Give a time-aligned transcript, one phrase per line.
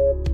[0.00, 0.29] you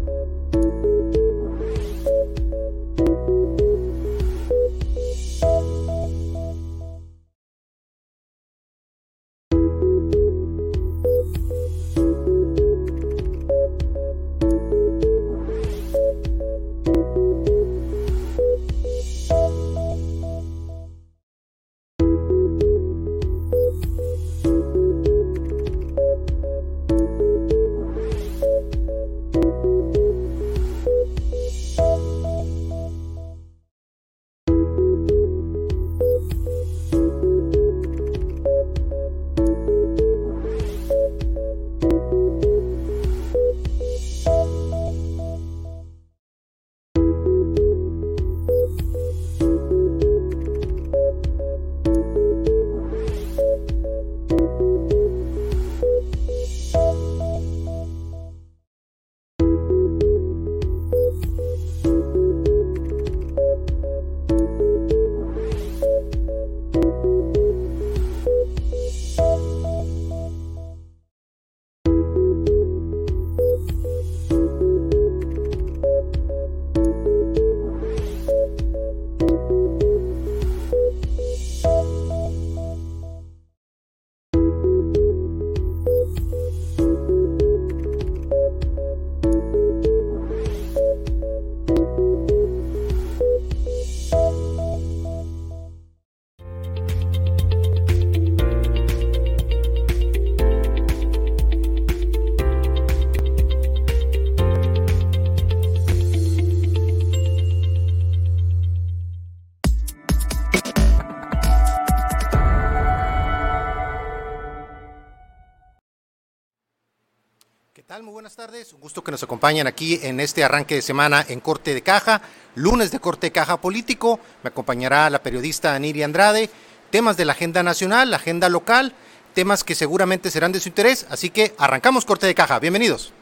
[118.38, 122.20] Un gusto que nos acompañen aquí en este arranque de semana en Corte de Caja,
[122.54, 124.20] lunes de Corte de Caja Político.
[124.42, 126.50] Me acompañará la periodista Aniri Andrade.
[126.90, 128.92] Temas de la agenda nacional, la agenda local,
[129.32, 131.06] temas que seguramente serán de su interés.
[131.08, 132.58] Así que arrancamos Corte de Caja.
[132.58, 133.14] Bienvenidos.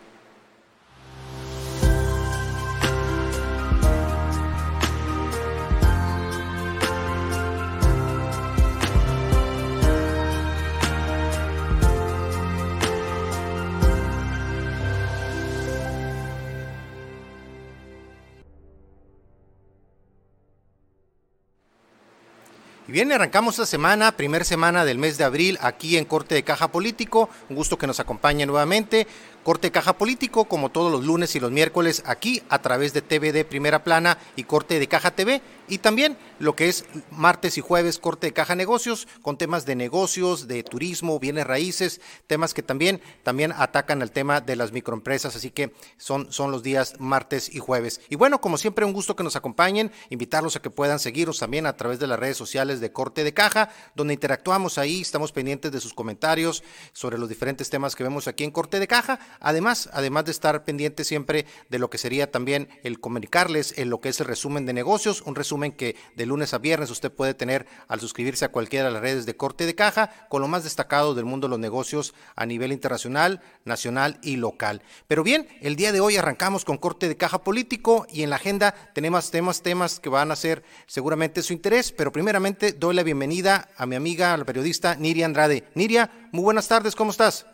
[22.95, 26.69] Bien, arrancamos esta semana, primera semana del mes de abril, aquí en Corte de Caja
[26.69, 27.29] Político.
[27.51, 29.09] Un gusto que nos acompañe nuevamente.
[29.43, 33.03] Corte de Caja Político, como todos los lunes y los miércoles, aquí a través de
[33.03, 37.61] TVD Primera Plana y Corte de Caja TV, y también lo que es martes y
[37.61, 42.63] jueves Corte de Caja Negocios, con temas de negocios, de turismo, bienes raíces, temas que
[42.63, 47.55] también, también atacan al tema de las microempresas, así que son, son los días martes
[47.55, 48.01] y jueves.
[48.09, 51.67] Y bueno, como siempre, un gusto que nos acompañen, invitarlos a que puedan seguirnos también
[51.67, 55.73] a través de las redes sociales de Corte de Caja, donde interactuamos ahí, estamos pendientes
[55.73, 56.63] de sus comentarios
[56.93, 59.19] sobre los diferentes temas que vemos aquí en Corte de Caja.
[59.41, 64.01] Además, además de estar pendiente siempre de lo que sería también el comunicarles en lo
[64.01, 67.35] que es el resumen de negocios, un resumen que de lunes a viernes usted puede
[67.35, 70.65] tener al suscribirse a cualquiera de las redes de corte de caja, con lo más
[70.65, 74.83] destacado del mundo de los negocios a nivel internacional, nacional y local.
[75.09, 78.37] Pero bien, el día de hoy arrancamos con corte de caja político y en la
[78.37, 83.03] agenda tenemos temas, temas que van a ser seguramente su interés, pero primeramente doy la
[83.03, 85.65] bienvenida a mi amiga, la periodista Niria Andrade.
[85.75, 87.47] Niria, muy buenas tardes, ¿cómo estás?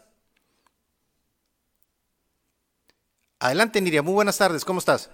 [3.41, 4.02] Adelante, Niria.
[4.02, 4.66] Muy buenas tardes.
[4.66, 5.10] ¿Cómo estás?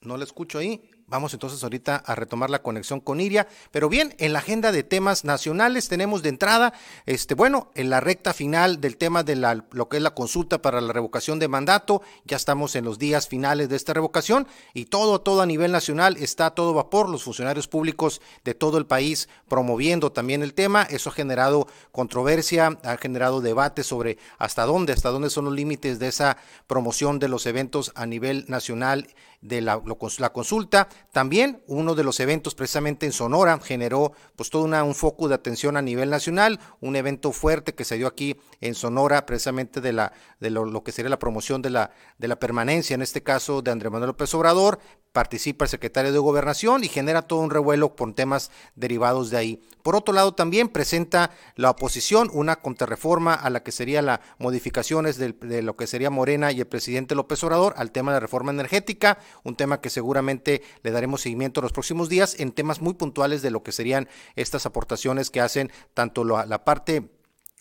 [0.00, 0.90] No la escucho ahí.
[1.08, 3.46] Vamos entonces ahorita a retomar la conexión con Iria.
[3.70, 6.72] Pero bien, en la agenda de temas nacionales tenemos de entrada,
[7.06, 10.60] este, bueno, en la recta final del tema de la, lo que es la consulta
[10.60, 14.86] para la revocación de mandato, ya estamos en los días finales de esta revocación y
[14.86, 18.86] todo, todo a nivel nacional está a todo vapor, los funcionarios públicos de todo el
[18.86, 20.82] país promoviendo también el tema.
[20.82, 26.00] Eso ha generado controversia, ha generado debate sobre hasta dónde, hasta dónde son los límites
[26.00, 26.36] de esa
[26.66, 29.06] promoción de los eventos a nivel nacional
[29.40, 29.80] de la,
[30.18, 30.88] la, consulta.
[31.12, 35.76] También uno de los eventos precisamente en Sonora generó pues todo un foco de atención
[35.76, 40.12] a nivel nacional, un evento fuerte que se dio aquí en Sonora precisamente de, la,
[40.40, 43.62] de lo, lo que sería la promoción de la, de la permanencia, en este caso
[43.62, 44.78] de Andrés Manuel López Obrador,
[45.16, 49.62] participa el secretario de Gobernación y genera todo un revuelo con temas derivados de ahí.
[49.82, 55.16] Por otro lado, también presenta la oposición una contrarreforma a la que sería la modificaciones
[55.16, 58.52] de, lo que sería Morena y el presidente López Obrador al tema de la reforma
[58.52, 62.92] energética, un tema que seguramente le daremos seguimiento en los próximos días en temas muy
[62.92, 67.15] puntuales de lo que serían estas aportaciones que hacen tanto la parte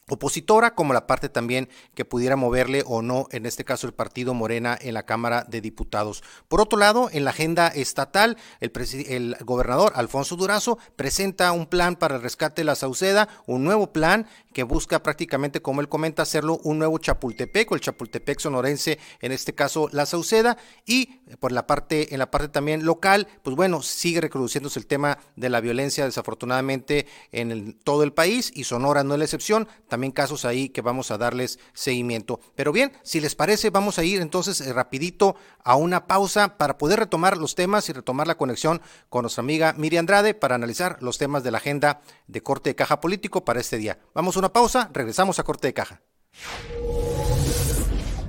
[0.10, 4.34] opositora, como la parte también que pudiera moverle o no, en este caso el partido
[4.34, 6.24] Morena en la Cámara de Diputados.
[6.48, 8.72] Por otro lado, en la agenda estatal, el,
[9.08, 13.92] el, gobernador Alfonso Durazo presenta un plan para el rescate de la Sauceda, un nuevo
[13.92, 19.00] plan que busca prácticamente, como él comenta, hacerlo un nuevo Chapultepec o el Chapultepec sonorense,
[19.22, 23.56] en este caso la Sauceda, y por la parte, en la parte también local, pues
[23.56, 29.04] bueno, sigue reproduciéndose el tema de la violencia desafortunadamente en todo el país y Sonora
[29.04, 29.68] no es la excepción
[30.12, 32.40] casos ahí que vamos a darles seguimiento.
[32.56, 36.78] Pero bien, si les parece, vamos a ir entonces eh, rapidito a una pausa para
[36.78, 40.98] poder retomar los temas y retomar la conexión con nuestra amiga Miri Andrade para analizar
[41.02, 44.00] los temas de la agenda de corte de caja político para este día.
[44.14, 46.02] Vamos a una pausa, regresamos a corte de caja.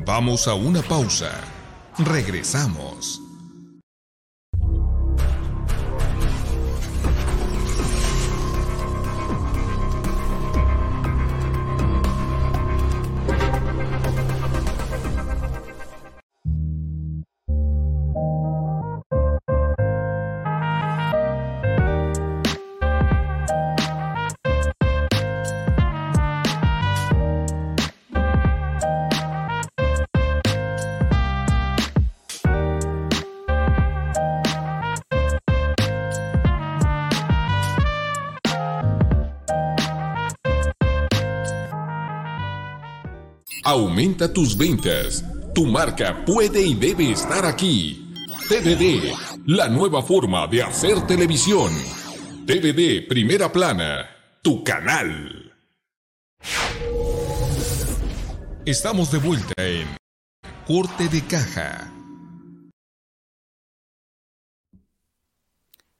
[0.04, 1.32] Vamos a una pausa.
[1.98, 3.25] Regresamos.
[43.68, 45.24] Aumenta tus ventas.
[45.52, 48.14] Tu marca puede y debe estar aquí.
[48.48, 49.12] TVD,
[49.44, 51.72] la nueva forma de hacer televisión.
[52.46, 54.08] TVD Primera Plana,
[54.40, 55.52] tu canal.
[58.64, 59.88] Estamos de vuelta en
[60.64, 61.95] Corte de Caja.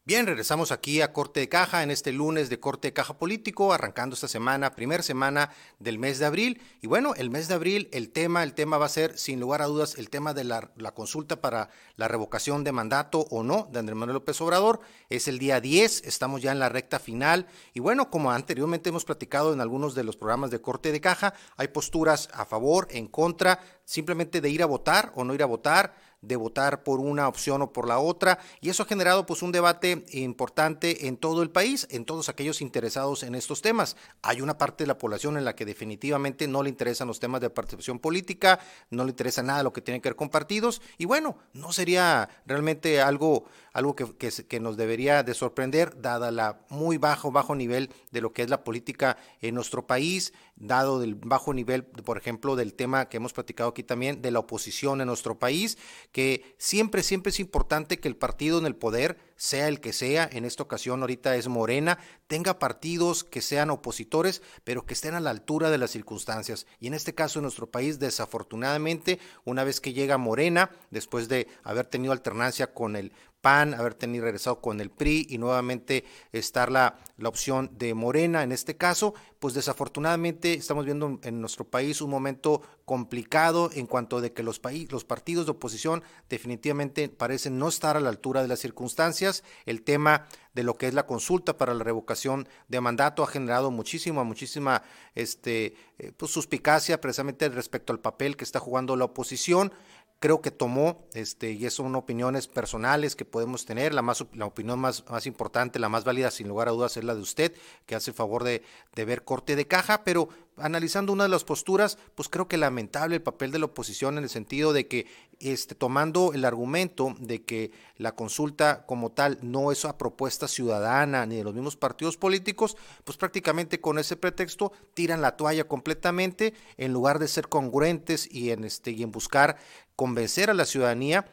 [0.06, 3.72] Bien, regresamos aquí a Corte de Caja en este lunes de Corte de Caja Político,
[3.72, 5.50] arrancando esta semana, primera semana
[5.80, 6.62] del mes de abril.
[6.80, 9.62] Y bueno, el mes de abril, el tema, el tema va a ser, sin lugar
[9.62, 13.68] a dudas, el tema de la, la consulta para la revocación de mandato o no
[13.72, 14.78] de Andrés Manuel López Obrador.
[15.10, 17.48] Es el día 10, estamos ya en la recta final.
[17.74, 21.34] Y bueno, como anteriormente hemos platicado en algunos de los programas de Corte de Caja,
[21.56, 25.46] hay posturas a favor, en contra, simplemente de ir a votar o no ir a
[25.46, 29.43] votar de votar por una opción o por la otra y eso ha generado pues
[29.43, 33.96] un debate importante en todo el país, en todos aquellos interesados en estos temas.
[34.23, 37.40] Hay una parte de la población en la que definitivamente no le interesan los temas
[37.40, 38.58] de participación política,
[38.90, 42.28] no le interesa nada lo que tiene que ver con partidos y bueno, no sería
[42.46, 43.44] realmente algo
[43.76, 48.32] algo que, que, nos debería de sorprender, dada la muy bajo, bajo nivel de lo
[48.32, 53.08] que es la política en nuestro país, dado el bajo nivel, por ejemplo, del tema
[53.08, 55.76] que hemos platicado aquí también, de la oposición en nuestro país,
[56.12, 60.28] que siempre, siempre es importante que el partido en el poder, sea el que sea,
[60.32, 65.20] en esta ocasión ahorita es Morena, tenga partidos que sean opositores, pero que estén a
[65.20, 66.66] la altura de las circunstancias.
[66.80, 71.48] Y en este caso en nuestro país, desafortunadamente, una vez que llega Morena, después de
[71.64, 73.12] haber tenido alternancia con el
[73.46, 78.43] PAN, haber tenido regresado con el PRI y nuevamente estar la, la opción de Morena
[78.43, 84.20] en este caso, pues desafortunadamente estamos viendo en nuestro país un momento complicado en cuanto
[84.20, 84.60] de que los,
[84.90, 89.44] los partidos de oposición definitivamente parecen no estar a la altura de las circunstancias.
[89.64, 93.70] El tema de lo que es la consulta para la revocación de mandato ha generado
[93.70, 94.82] muchísima, muchísima
[95.14, 99.72] este, eh, pues, suspicacia precisamente respecto al papel que está jugando la oposición
[100.18, 104.46] creo que tomó, este, y eso son opiniones personales que podemos tener, la, más, la
[104.46, 107.54] opinión más, más importante, la más válida sin lugar a dudas es la de usted,
[107.85, 108.62] que hace el favor de,
[108.94, 113.16] de ver corte de caja, pero analizando una de las posturas, pues creo que lamentable
[113.16, 115.06] el papel de la oposición en el sentido de que
[115.38, 121.26] este, tomando el argumento de que la consulta como tal no es a propuesta ciudadana
[121.26, 126.54] ni de los mismos partidos políticos, pues prácticamente con ese pretexto tiran la toalla completamente
[126.78, 129.56] en lugar de ser congruentes y en, este, y en buscar
[129.94, 131.26] convencer a la ciudadanía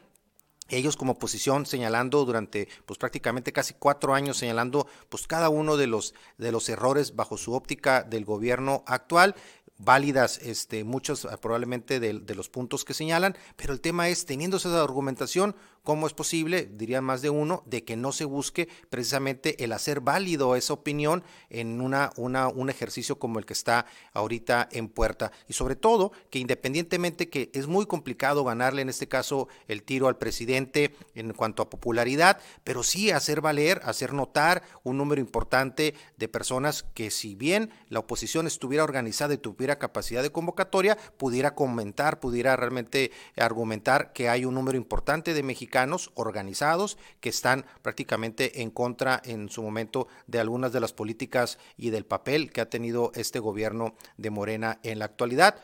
[0.76, 5.86] ellos como oposición señalando durante pues prácticamente casi cuatro años señalando pues cada uno de
[5.86, 9.34] los de los errores bajo su óptica del gobierno actual
[9.78, 14.82] válidas este, muchos probablemente de, los puntos que señalan, pero el tema es, teniendo esa
[14.82, 19.72] argumentación, ¿cómo es posible, diría más de uno, de que no se busque precisamente el
[19.72, 25.30] hacer válido esa opinión en una, un ejercicio como el que está ahorita en puerta?
[25.46, 30.08] Y sobre todo, que independientemente que es muy complicado ganarle en este caso el tiro
[30.08, 35.94] al presidente, en cuanto a popularidad, pero sí hacer valer, hacer notar un número importante
[36.16, 41.54] de personas que si bien la oposición estuviera organizada y tuviera capacidad de convocatoria, pudiera
[41.54, 45.73] comentar, pudiera realmente argumentar que hay un número importante de mexicanos
[46.14, 51.90] organizados que están prácticamente en contra en su momento de algunas de las políticas y
[51.90, 55.56] del papel que ha tenido este gobierno de Morena en la actualidad.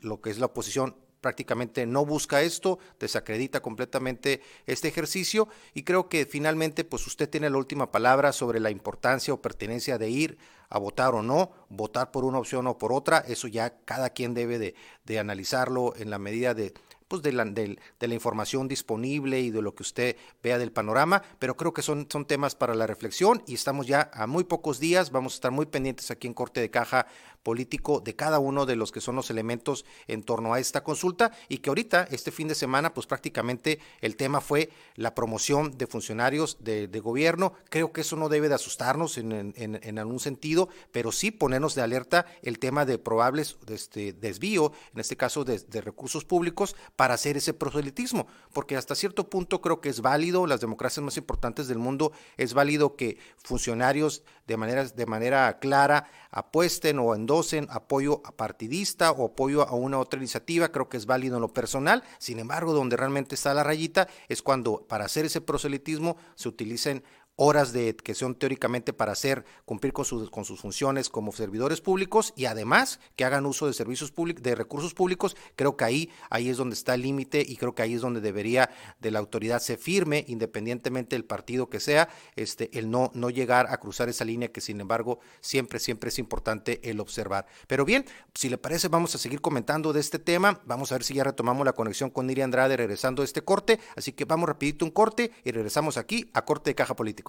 [0.00, 6.08] lo que es la oposición prácticamente no busca esto, desacredita completamente este ejercicio y creo
[6.08, 10.38] que finalmente pues usted tiene la última palabra sobre la importancia o pertenencia de ir
[10.68, 14.34] a votar o no, votar por una opción o por otra, eso ya cada quien
[14.34, 16.72] debe de, de analizarlo en la medida de,
[17.08, 21.22] pues de la, de, la, información disponible y de lo que usted vea del panorama,
[21.38, 24.78] pero creo que son, son temas para la reflexión y estamos ya a muy pocos
[24.78, 27.06] días, vamos a estar muy pendientes aquí en Corte de Caja
[27.42, 31.32] político de cada uno de los que son los elementos en torno a esta consulta
[31.48, 35.86] y que ahorita, este fin de semana, pues prácticamente el tema fue la promoción de
[35.86, 37.52] funcionarios de, gobierno.
[37.70, 41.82] Creo que eso no debe de asustarnos en, en, algún sentido, pero sí ponernos de
[41.82, 47.14] alerta el tema de probables este, desvío, en este caso de, de recursos públicos, para
[47.14, 51.68] hacer ese proselitismo, porque hasta cierto punto creo que es válido, las democracias más importantes
[51.68, 58.22] del mundo, es válido que funcionarios de manera, de manera clara apuesten o endosen apoyo
[58.36, 62.38] partidista o apoyo a una otra iniciativa, creo que es válido en lo personal, sin
[62.38, 67.04] embargo, donde realmente está la rayita es cuando para hacer ese proselitismo se utilicen
[67.40, 71.80] horas de que son teóricamente para hacer cumplir con, sus con sus funciones como servidores
[71.80, 76.10] públicos y además que hagan uso de servicios públicos de recursos públicos creo que ahí
[76.30, 79.20] ahí es donde está el límite y creo que ahí es donde debería de la
[79.20, 84.08] autoridad se firme independientemente del partido que sea este el no no llegar a cruzar
[84.08, 87.46] esa línea que sin embargo siempre siempre es importante el observar.
[87.68, 88.04] Pero bien
[88.34, 90.60] si le parece vamos a seguir comentando de este tema.
[90.64, 93.78] Vamos a ver si ya retomamos la conexión con Niri Andrade regresando a este corte.
[93.96, 97.27] Así que vamos rapidito un corte y regresamos aquí a corte de caja político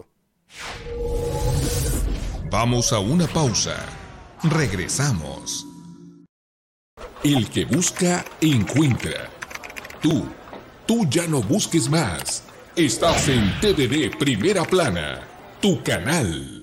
[2.51, 3.77] Vamos a una pausa.
[4.43, 5.65] Regresamos.
[7.23, 9.29] El que busca, encuentra.
[10.01, 10.25] Tú,
[10.87, 12.43] tú ya no busques más.
[12.75, 15.27] Estás en TDD Primera Plana,
[15.61, 16.58] tu canal.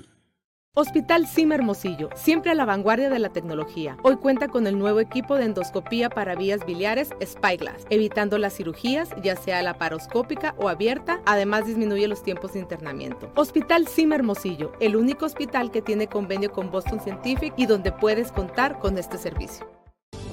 [0.78, 3.96] Hospital Sim Hermosillo, siempre a la vanguardia de la tecnología.
[4.02, 9.08] Hoy cuenta con el nuevo equipo de endoscopía para vías biliares Spyglass, evitando las cirugías,
[9.22, 13.32] ya sea laparoscópica o abierta, además disminuye los tiempos de internamiento.
[13.36, 18.30] Hospital Sim Hermosillo, el único hospital que tiene convenio con Boston Scientific y donde puedes
[18.30, 19.66] contar con este servicio.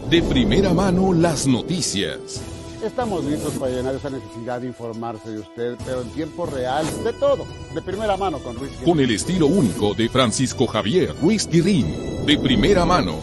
[0.10, 2.53] De primera mano las noticias.
[2.84, 7.14] Estamos listos para llenar esa necesidad de informarse de usted, pero en tiempo real, de
[7.14, 12.26] todo, de primera mano con Ruiz Con el estilo único de Francisco Javier Ruiz Guirín,
[12.26, 13.20] de primera mano.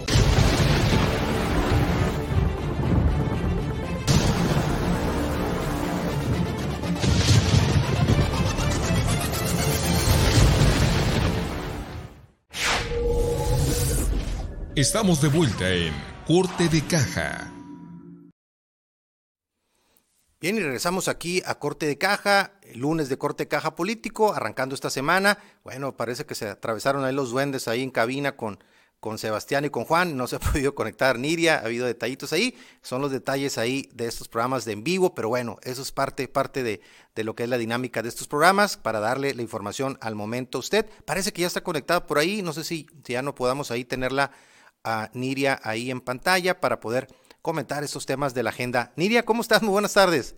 [14.75, 15.93] Estamos de vuelta en
[16.27, 17.60] Corte de Caja.
[20.41, 24.75] Bien, y regresamos aquí a Corte de Caja, lunes de Corte de Caja Político, arrancando
[24.75, 25.37] esta semana.
[25.65, 28.59] Bueno, parece que se atravesaron ahí los duendes ahí en cabina con,
[29.01, 32.57] con Sebastián y con Juan, no se ha podido conectar Niria, ha habido detallitos ahí,
[32.81, 36.27] son los detalles ahí de estos programas de en vivo, pero bueno, eso es parte,
[36.27, 36.81] parte de,
[37.15, 40.57] de lo que es la dinámica de estos programas, para darle la información al momento
[40.57, 40.87] a usted.
[41.05, 43.85] Parece que ya está conectada por ahí, no sé si, si ya no podamos ahí
[43.85, 44.31] tenerla
[44.85, 47.09] a Niria ahí en pantalla para poder
[47.43, 48.93] comentar estos temas de la agenda.
[48.97, 49.63] Nidia, ¿cómo estás?
[49.63, 50.35] Muy buenas tardes.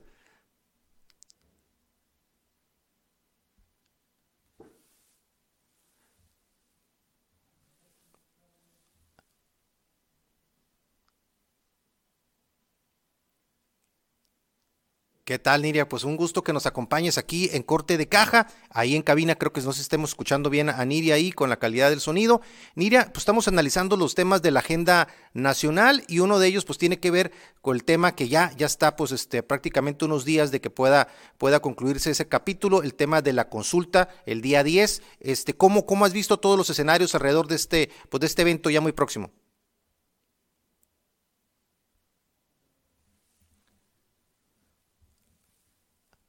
[15.33, 15.89] ¿Qué tal, Niria?
[15.89, 18.49] Pues un gusto que nos acompañes aquí en Corte de Caja.
[18.69, 21.89] Ahí en cabina creo que nos estemos escuchando bien a Niria ahí con la calidad
[21.89, 22.43] del sonido.
[22.75, 26.77] Niria, pues estamos analizando los temas de la agenda nacional y uno de ellos pues
[26.77, 30.51] tiene que ver con el tema que ya, ya está pues este, prácticamente unos días
[30.51, 31.09] de que pueda,
[31.39, 35.01] pueda concluirse ese capítulo, el tema de la consulta el día 10.
[35.21, 38.69] Este, ¿cómo, ¿Cómo has visto todos los escenarios alrededor de este, pues de este evento
[38.69, 39.31] ya muy próximo?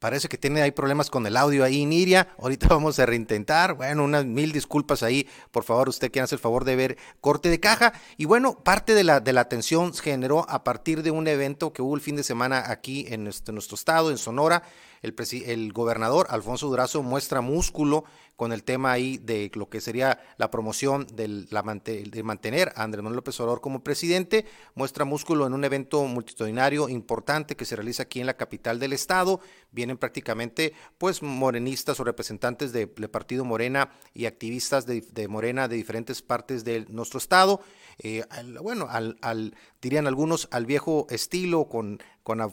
[0.04, 2.28] Parece que tiene ahí problemas con el audio ahí, Niria.
[2.38, 3.76] Ahorita vamos a reintentar.
[3.76, 5.30] Bueno, unas mil disculpas ahí.
[5.50, 7.94] Por favor, usted quiere hacer el favor de ver corte de caja.
[8.18, 11.72] Y bueno, parte de la, de la atención se generó a partir de un evento
[11.72, 14.64] que hubo el fin de semana aquí en nuestro, nuestro estado, en Sonora,
[15.04, 15.14] el,
[15.46, 18.06] el gobernador Alfonso Durazo muestra músculo
[18.36, 23.04] con el tema ahí de lo que sería la promoción la, de mantener a Andrés
[23.04, 28.04] Manuel López Obrador como presidente, muestra músculo en un evento multitudinario importante que se realiza
[28.04, 29.40] aquí en la capital del estado,
[29.72, 36.22] vienen prácticamente pues morenistas o representantes del partido Morena y activistas de, Morena de diferentes
[36.22, 37.62] partes de nuestro estado,
[38.00, 38.24] eh,
[38.62, 42.00] bueno, al, al, dirían algunos al viejo estilo con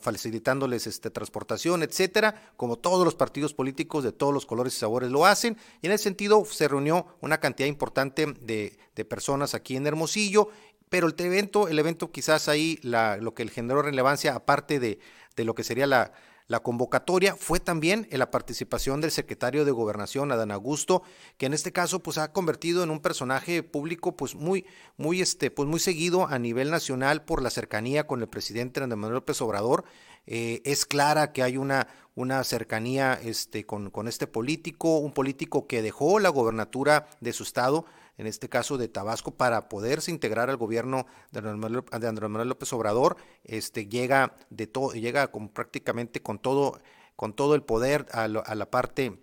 [0.00, 5.10] facilitándoles este, transportación, etcétera, como todos los partidos políticos de todos los colores y sabores
[5.10, 5.56] lo hacen.
[5.80, 8.76] Y en ese sentido se reunió una cantidad importante de,
[9.08, 10.48] personas aquí en Hermosillo,
[10.90, 14.98] pero el evento, el evento quizás ahí la, lo que generó relevancia, aparte de,
[15.36, 16.12] de lo que sería la,
[16.50, 21.04] la convocatoria fue también en la participación del secretario de Gobernación, Adán Augusto,
[21.38, 24.66] que en este caso pues ha convertido en un personaje público pues muy,
[24.96, 28.98] muy, este, pues muy seguido a nivel nacional por la cercanía con el presidente Andrés
[28.98, 29.84] Manuel López Obrador.
[30.26, 35.68] Eh, es clara que hay una, una cercanía este, con, con este político, un político
[35.68, 37.86] que dejó la gobernatura de su estado,
[38.20, 43.16] en este caso de Tabasco, para poderse integrar al gobierno de Andrés Manuel López Obrador,
[43.44, 46.78] este, llega, de todo, llega con, prácticamente con todo,
[47.16, 49.18] con todo el poder a, a la parte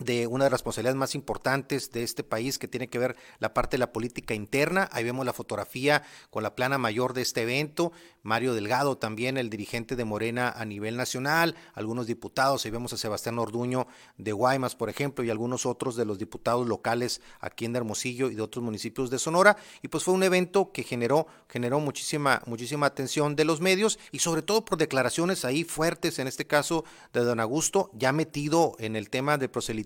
[0.00, 3.54] de una de las responsabilidades más importantes de este país que tiene que ver la
[3.54, 4.88] parte de la política interna.
[4.90, 7.92] Ahí vemos la fotografía con la plana mayor de este evento.
[8.22, 12.96] Mario Delgado también, el dirigente de Morena a nivel nacional, algunos diputados, ahí vemos a
[12.96, 13.86] Sebastián Orduño
[14.16, 18.34] de Guaymas, por ejemplo, y algunos otros de los diputados locales aquí en Hermosillo y
[18.34, 19.56] de otros municipios de Sonora.
[19.82, 24.18] Y pues fue un evento que generó, generó muchísima, muchísima atención de los medios y
[24.20, 28.96] sobre todo por declaraciones ahí fuertes, en este caso de don Augusto, ya metido en
[28.96, 29.83] el tema de proselitismo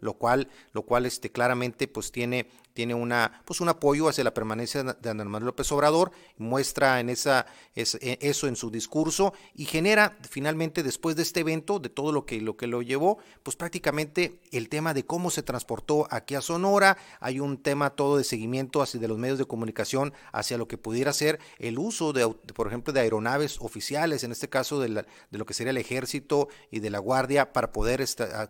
[0.00, 4.34] lo cual, lo cual este, claramente pues tiene tiene una, pues un apoyo hacia la
[4.34, 9.64] permanencia de Andrés Manuel López Obrador, muestra en esa, e, eso en su discurso y
[9.64, 13.56] genera finalmente después de este evento, de todo lo que, lo que lo llevó, pues
[13.56, 18.24] prácticamente el tema de cómo se transportó aquí a Sonora, hay un tema todo de
[18.24, 22.28] seguimiento hacia de los medios de comunicación hacia lo que pudiera ser el uso de,
[22.54, 24.88] por ejemplo, de aeronaves oficiales, en este caso de,
[25.30, 28.04] de lo que sería el ejército y de la guardia para poder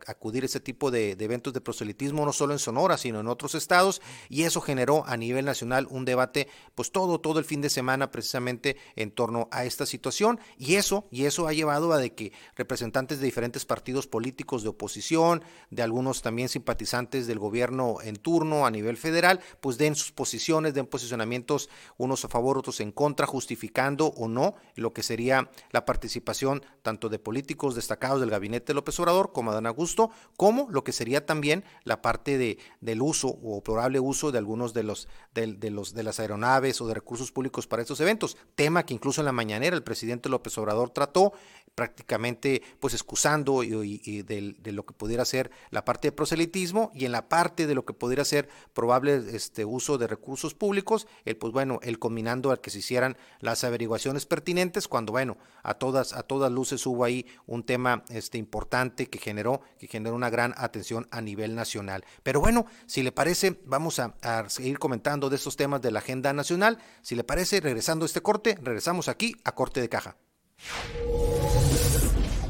[0.06, 3.54] acudir a este tipo de eventos de proselitismo, no solo en Sonora, sino en otros
[3.54, 7.70] estados y eso generó a nivel nacional un debate pues todo todo el fin de
[7.70, 10.40] semana precisamente en torno a esta situación.
[10.58, 15.42] Y eso y eso ha llevado a que representantes de diferentes partidos políticos de oposición,
[15.70, 20.74] de algunos también simpatizantes del gobierno en turno a nivel federal, pues den sus posiciones,
[20.74, 25.84] den posicionamientos unos a favor, otros en contra, justificando o no lo que sería la
[25.84, 30.84] participación tanto de políticos destacados del gabinete de López Obrador como Adán Augusto, como lo
[30.84, 35.08] que sería también la parte de, del uso o probable uso de algunos de los,
[35.34, 39.20] de, los, de las aeronaves o de recursos públicos para estos eventos, tema que incluso
[39.20, 41.32] en la mañanera el presidente López Obrador trató,
[41.74, 47.12] prácticamente pues excusando y, de, lo que pudiera ser la parte de proselitismo y en
[47.12, 51.52] la parte de lo que pudiera ser probable este uso de recursos públicos, el pues
[51.52, 56.22] bueno, el combinando al que se hicieran las averiguaciones pertinentes cuando bueno, a todas a
[56.22, 61.08] todas luces hubo ahí un tema este importante que generó que generó una gran atención
[61.10, 62.04] a nivel nacional.
[62.22, 66.00] Pero bueno, si le parece, vamos a, a seguir comentando de estos temas de la
[66.00, 66.78] agenda nacional.
[67.02, 70.16] Si le parece, regresando a este corte, regresamos aquí a corte de caja.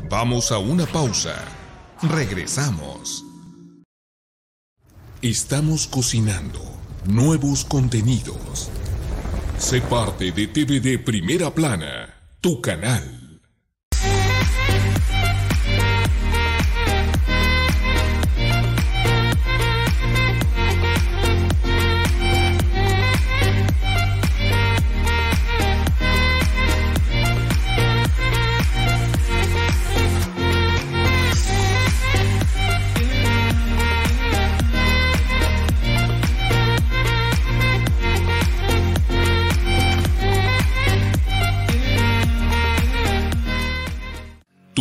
[0.08, 1.36] Vamos a una pausa.
[2.02, 3.24] Regresamos.
[5.22, 6.60] Estamos cocinando
[7.06, 8.70] nuevos contenidos.
[9.58, 13.23] Sé parte de TVD Primera Plana, tu canal.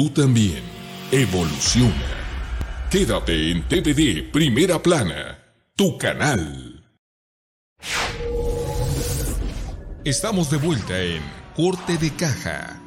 [0.04, 0.62] Tú también
[1.14, 1.96] evoluciona.
[2.92, 5.40] Quédate en TVD Primera Plana,
[5.78, 6.84] tu canal.
[10.04, 11.22] Estamos de vuelta en
[11.56, 12.83] Corte de Caja.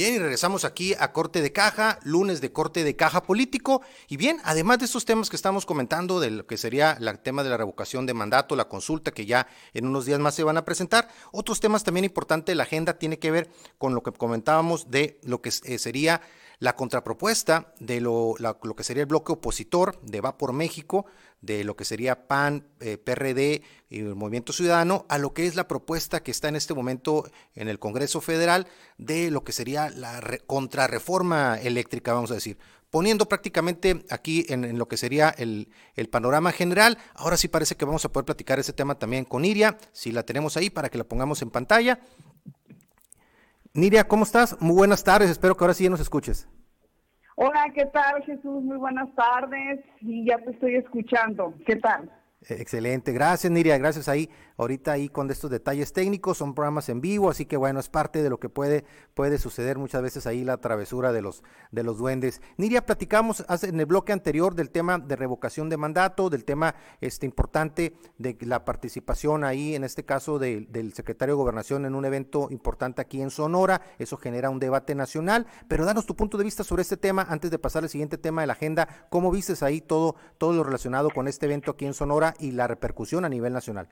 [0.00, 3.82] Bien, y regresamos aquí a corte de caja, lunes de corte de caja político.
[4.08, 7.42] Y bien, además de estos temas que estamos comentando, de lo que sería el tema
[7.42, 10.56] de la revocación de mandato, la consulta que ya en unos días más se van
[10.56, 14.10] a presentar, otros temas también importantes de la agenda tiene que ver con lo que
[14.12, 16.22] comentábamos de lo que eh, sería
[16.60, 21.06] la contrapropuesta de lo, lo, que sería el bloque opositor de Va por México,
[21.40, 25.56] de lo que sería PAN, eh, PRD y el Movimiento Ciudadano, a lo que es
[25.56, 28.66] la propuesta que está en este momento en el Congreso Federal
[28.98, 32.58] de lo que sería la contrarreforma eléctrica, vamos a decir.
[32.90, 37.84] Poniendo prácticamente aquí en, lo que sería el, el, panorama general, ahora sí parece que
[37.84, 40.98] vamos a poder platicar ese tema también con Iria, si la tenemos ahí para que
[40.98, 42.00] la pongamos en pantalla.
[43.72, 44.60] Niria, ¿cómo estás?
[44.60, 46.48] Muy buenas tardes, espero que ahora sí nos escuches.
[47.36, 48.62] Hola, ¿qué tal Jesús?
[48.62, 51.54] Muy buenas tardes y ya te estoy escuchando.
[51.64, 52.10] ¿Qué tal?
[52.48, 54.28] Excelente, gracias Niria, gracias ahí.
[54.60, 58.22] Ahorita ahí con estos detalles técnicos, son programas en vivo, así que bueno, es parte
[58.22, 61.96] de lo que puede, puede suceder muchas veces ahí la travesura de los, de los
[61.96, 62.42] duendes.
[62.58, 67.24] Niria, platicamos en el bloque anterior del tema de revocación de mandato, del tema este
[67.24, 72.48] importante de la participación ahí, en este caso del secretario de Gobernación en un evento
[72.50, 76.64] importante aquí en Sonora, eso genera un debate nacional, pero danos tu punto de vista
[76.64, 79.80] sobre este tema antes de pasar al siguiente tema de la agenda, ¿cómo vistes ahí
[79.80, 82.34] todo, todo lo relacionado con este evento aquí en Sonora?
[82.38, 83.88] y la repercusión a nivel nacional.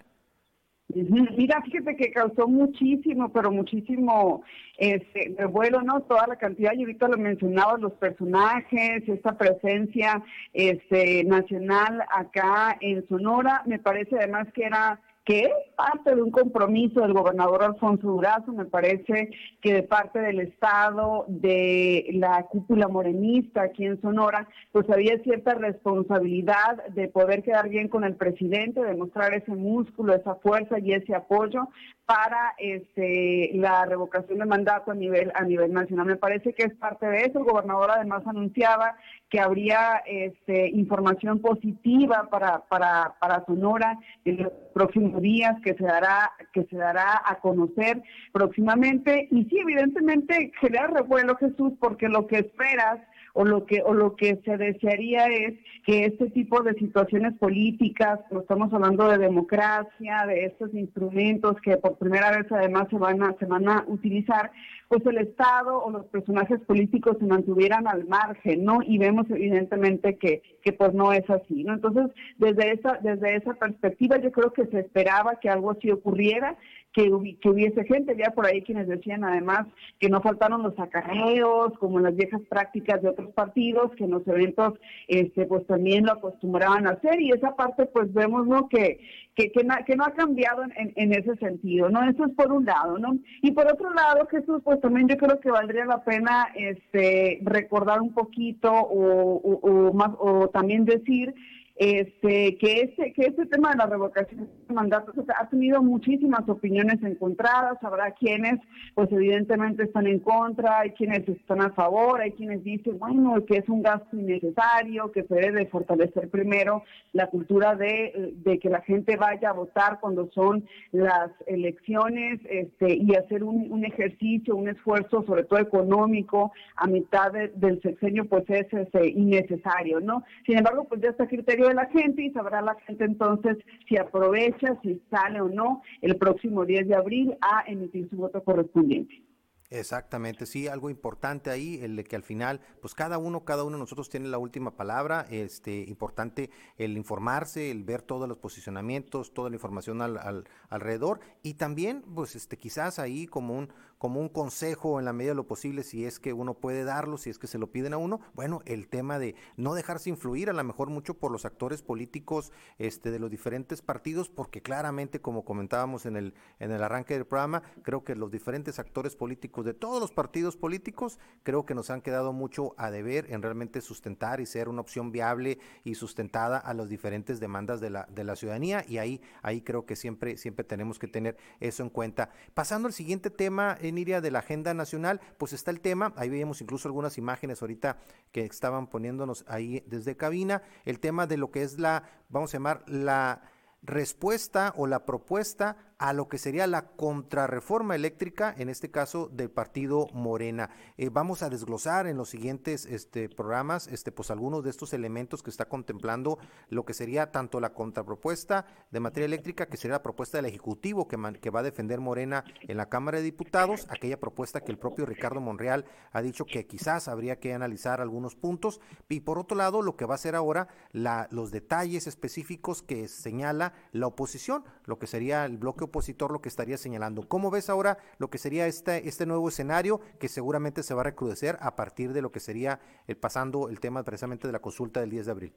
[0.95, 4.43] Mira, fíjate que causó muchísimo, pero muchísimo
[4.79, 6.01] este, revuelo, ¿no?
[6.01, 10.23] Toda la cantidad, y ahorita lo mencionaba, los personajes, esta presencia
[10.55, 16.31] este, nacional acá en Sonora, me parece además que era que es parte de un
[16.31, 19.29] compromiso del gobernador Alfonso Durazo, me parece
[19.61, 25.53] que de parte del Estado, de la cúpula morenista aquí en Sonora, pues había cierta
[25.53, 30.95] responsabilidad de poder quedar bien con el presidente, de mostrar ese músculo, esa fuerza y
[30.95, 31.69] ese apoyo
[32.07, 36.07] para este, la revocación de mandato a nivel a nivel nacional.
[36.07, 37.41] Me parece que es parte de eso.
[37.41, 38.97] El gobernador además anunciaba
[39.31, 45.85] que habría este, información positiva para, para, para Sonora en los próximos días, que se
[45.85, 49.29] dará que se dará a conocer próximamente.
[49.31, 53.01] Y sí, evidentemente genera revuelo, Jesús, porque lo que esperas
[53.39, 55.55] o lo que o lo que se desearía es
[55.87, 61.77] que este tipo de situaciones políticas, no estamos hablando de democracia, de estos instrumentos que
[61.77, 64.51] por primera vez además se van a se van a utilizar,
[64.89, 68.81] pues el Estado o los personajes políticos se mantuvieran al margen, ¿no?
[68.85, 71.75] Y vemos evidentemente que que pues no es así, ¿no?
[71.75, 76.57] Entonces, desde esa desde esa perspectiva yo creo que se esperaba que algo así ocurriera
[76.93, 79.67] que, hubiese gente, ya por ahí quienes decían además
[79.99, 84.27] que no faltaron los acarreos, como las viejas prácticas de otros partidos, que en los
[84.27, 84.75] eventos
[85.07, 88.69] este, pues también lo acostumbraban a hacer, y esa parte pues vemos ¿no?
[88.69, 89.01] que,
[89.35, 89.65] que, que,
[89.97, 92.03] no ha cambiado en, en, ese sentido, ¿no?
[92.09, 93.17] Eso es por un lado, ¿no?
[93.43, 98.01] Y por otro lado, Jesús, pues también yo creo que valdría la pena este, recordar
[98.01, 101.35] un poquito o, o, más, o también decir
[101.79, 107.01] este, que este, que este tema de la revocación de mandatos ha tenido muchísimas opiniones
[107.05, 108.61] encontradas, habrá quienes,
[108.95, 113.59] pues evidentemente están en contra, hay quienes están a favor, hay quienes dicen, bueno, que
[113.59, 118.81] es un gasto innecesario, que se debe fortalecer primero la cultura de, de que la
[118.81, 124.69] gente vaya a votar cuando son las elecciones, este, y hacer un, un ejercicio, un
[124.69, 130.25] esfuerzo, sobre todo económico, a mitad del sexenio, pues es, es este, innecesario, ¿no?
[130.45, 133.57] Sin embargo, pues ya está criterio de la gente y sabrá la gente entonces
[133.89, 138.43] si aprovecha, si sale o no el próximo 10 de abril a emitir su voto
[138.43, 139.23] correspondiente.
[139.71, 143.77] Exactamente, sí, algo importante ahí, el de que al final, pues cada uno, cada uno
[143.77, 149.35] de nosotros tiene la última palabra, este, importante el informarse, el ver todos los posicionamientos,
[149.35, 154.29] toda la información al, alrededor y también, pues, este, quizás ahí como un, como un
[154.29, 157.39] consejo en la medida de lo posible, si es que uno puede darlo, si es
[157.39, 160.65] que se lo piden a uno, bueno, el tema de no dejarse influir a lo
[160.65, 166.07] mejor mucho por los actores políticos, este, de los diferentes partidos, porque claramente, como comentábamos
[166.07, 170.01] en el, en el arranque del programa, creo que los diferentes actores políticos de todos
[170.01, 174.47] los partidos políticos, creo que nos han quedado mucho a deber en realmente sustentar y
[174.47, 178.85] ser una opción viable y sustentada a las diferentes demandas de la, de la ciudadanía
[178.87, 182.31] y ahí, ahí creo que siempre, siempre tenemos que tener eso en cuenta.
[182.55, 186.61] Pasando al siguiente tema, Eniria, de la agenda nacional, pues está el tema, ahí veíamos
[186.61, 187.99] incluso algunas imágenes ahorita
[188.33, 192.59] que estaban poniéndonos ahí desde cabina, el tema de lo que es la, vamos a
[192.59, 193.43] llamar, la
[193.83, 199.51] respuesta o la propuesta a lo que sería la contrarreforma eléctrica, en este caso del
[199.51, 200.71] partido Morena.
[200.97, 205.43] Eh, vamos a desglosar en los siguientes este, programas este, pues algunos de estos elementos
[205.43, 210.03] que está contemplando lo que sería tanto la contrapropuesta de materia eléctrica, que sería la
[210.03, 214.21] propuesta del Ejecutivo que, que va a defender Morena en la Cámara de Diputados, aquella
[214.21, 218.81] propuesta que el propio Ricardo Monreal ha dicho que quizás habría que analizar algunos puntos,
[219.09, 223.09] y por otro lado lo que va a ser ahora la, los detalles específicos que
[223.09, 227.29] señala la oposición, lo que sería el bloque opositor lo que estaría señalando.
[227.29, 231.05] ¿Cómo ves ahora lo que sería este, este nuevo escenario que seguramente se va a
[231.05, 235.01] recrudecer a partir de lo que sería el pasando el tema precisamente de la consulta
[235.01, 235.53] del 10 de abril?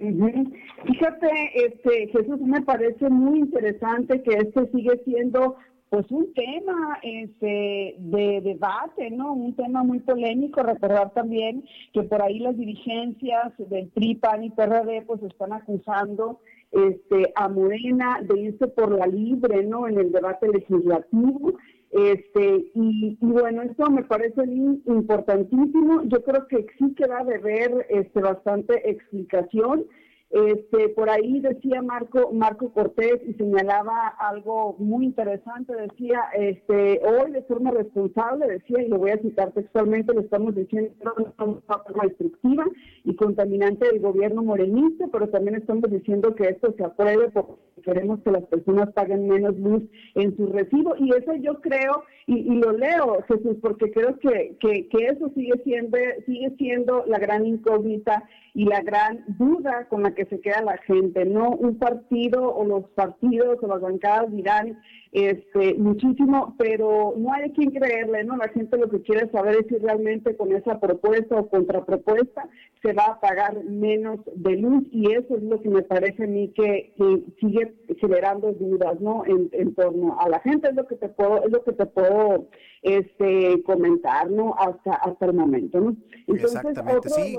[0.00, 5.56] Fíjate, este, Jesús, me parece muy interesante que este sigue siendo
[5.90, 9.32] pues un tema este, de debate, ¿no?
[9.32, 10.62] Un tema muy polémico.
[10.62, 16.38] Recordar también que por ahí las dirigencias del PRI, PAN y PRD pues están acusando
[16.70, 19.88] este, a Morena de irse por la libre, ¿no?
[19.88, 21.54] En el debate legislativo.
[21.90, 26.04] Este, y, bueno, esto me parece importantísimo.
[26.04, 29.86] Yo creo que sí queda de ver este, bastante explicación.
[30.30, 37.32] Este, por ahí decía Marco, Marco Cortés y señalaba algo muy interesante, decía, este, hoy
[37.32, 42.04] de forma responsable, decía, y lo voy a citar textualmente, lo estamos diciendo de forma
[42.04, 42.64] destructiva
[43.02, 48.20] y contaminante del gobierno morenista, pero también estamos diciendo que esto se apruebe porque queremos
[48.20, 49.82] que las personas paguen menos luz
[50.14, 54.86] en su recibo, y eso yo creo, y, lo leo, Jesús, porque creo que, que,
[54.86, 60.14] que eso sigue siendo, sigue siendo la gran incógnita y la gran duda con la
[60.14, 61.50] que se queda la gente, ¿no?
[61.50, 64.78] Un partido o los partidos o las bancadas dirán
[65.12, 68.36] este, muchísimo, pero no hay quien creerle, ¿no?
[68.36, 72.48] La gente lo que quiere saber es si realmente con esa propuesta o contrapropuesta
[72.82, 76.28] se va a pagar menos de luz y eso es lo que me parece a
[76.28, 76.94] mí que,
[77.40, 79.24] sigue generando dudas, ¿no?
[79.26, 82.48] En, torno a la gente es lo que te puedo, es lo que te puedo
[82.82, 84.54] este, comentar, ¿no?
[84.58, 85.96] Hasta, hasta el momento, ¿no?
[86.26, 87.38] Exactamente, sí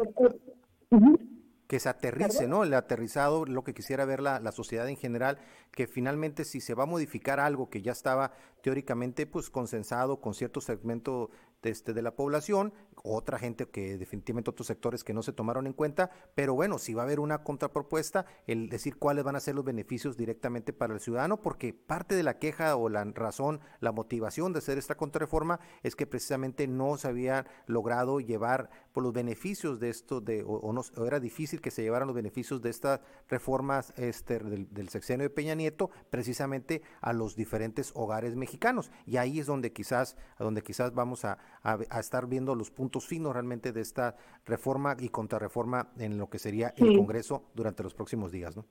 [1.72, 2.66] que se aterrice, ¿no?
[2.66, 5.40] El aterrizado, lo que quisiera ver la, la, sociedad en general,
[5.72, 10.34] que finalmente si se va a modificar algo que ya estaba teóricamente pues consensado con
[10.34, 11.30] cierto segmento
[11.64, 15.74] este, de la población, otra gente que definitivamente otros sectores que no se tomaron en
[15.74, 19.56] cuenta, pero bueno, si va a haber una contrapropuesta, el decir cuáles van a ser
[19.56, 23.92] los beneficios directamente para el ciudadano, porque parte de la queja o la razón, la
[23.92, 29.14] motivación de hacer esta contrarreforma es que precisamente no se había logrado llevar por los
[29.14, 33.02] beneficios de esto, de, o, no, era difícil que se llevaran los beneficios de estas
[33.30, 38.92] reformas este, del, sexenio de Peña Nieto, precisamente a los diferentes hogares mexicanos.
[39.06, 43.34] Y ahí es donde quizás, donde quizás vamos a, a estar viendo los puntos finos
[43.34, 48.32] realmente de esta reforma y contrarreforma en lo que sería el Congreso durante los próximos
[48.32, 48.66] días, ¿no?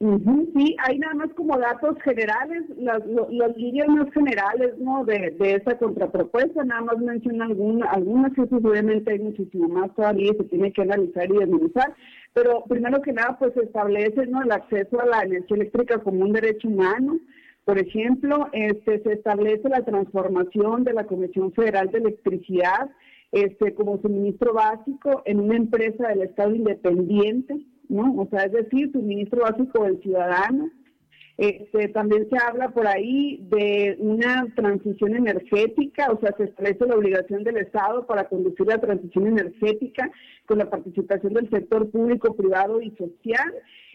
[0.00, 3.00] sí, hay nada más como datos generales, las,
[3.30, 5.04] las líneas más generales ¿no?
[5.04, 10.32] de, de esa contrapropuesta, nada más menciona alguna, algunas, y obviamente hay muchísimo más todavía,
[10.34, 11.94] se tiene que analizar y desmenuzar,
[12.32, 14.42] pero primero que nada pues se establece ¿no?
[14.42, 17.18] el acceso a la energía eléctrica como un derecho humano,
[17.68, 22.88] por ejemplo, este, se establece la transformación de la Comisión Federal de Electricidad
[23.30, 27.58] este, como suministro básico en una empresa del Estado independiente,
[27.90, 28.14] ¿no?
[28.16, 30.70] O sea, es decir, suministro básico del ciudadano.
[31.36, 36.96] Este, también se habla por ahí de una transición energética, o sea, se establece la
[36.96, 40.10] obligación del Estado para conducir la transición energética
[40.46, 43.52] con la participación del sector público, privado y social.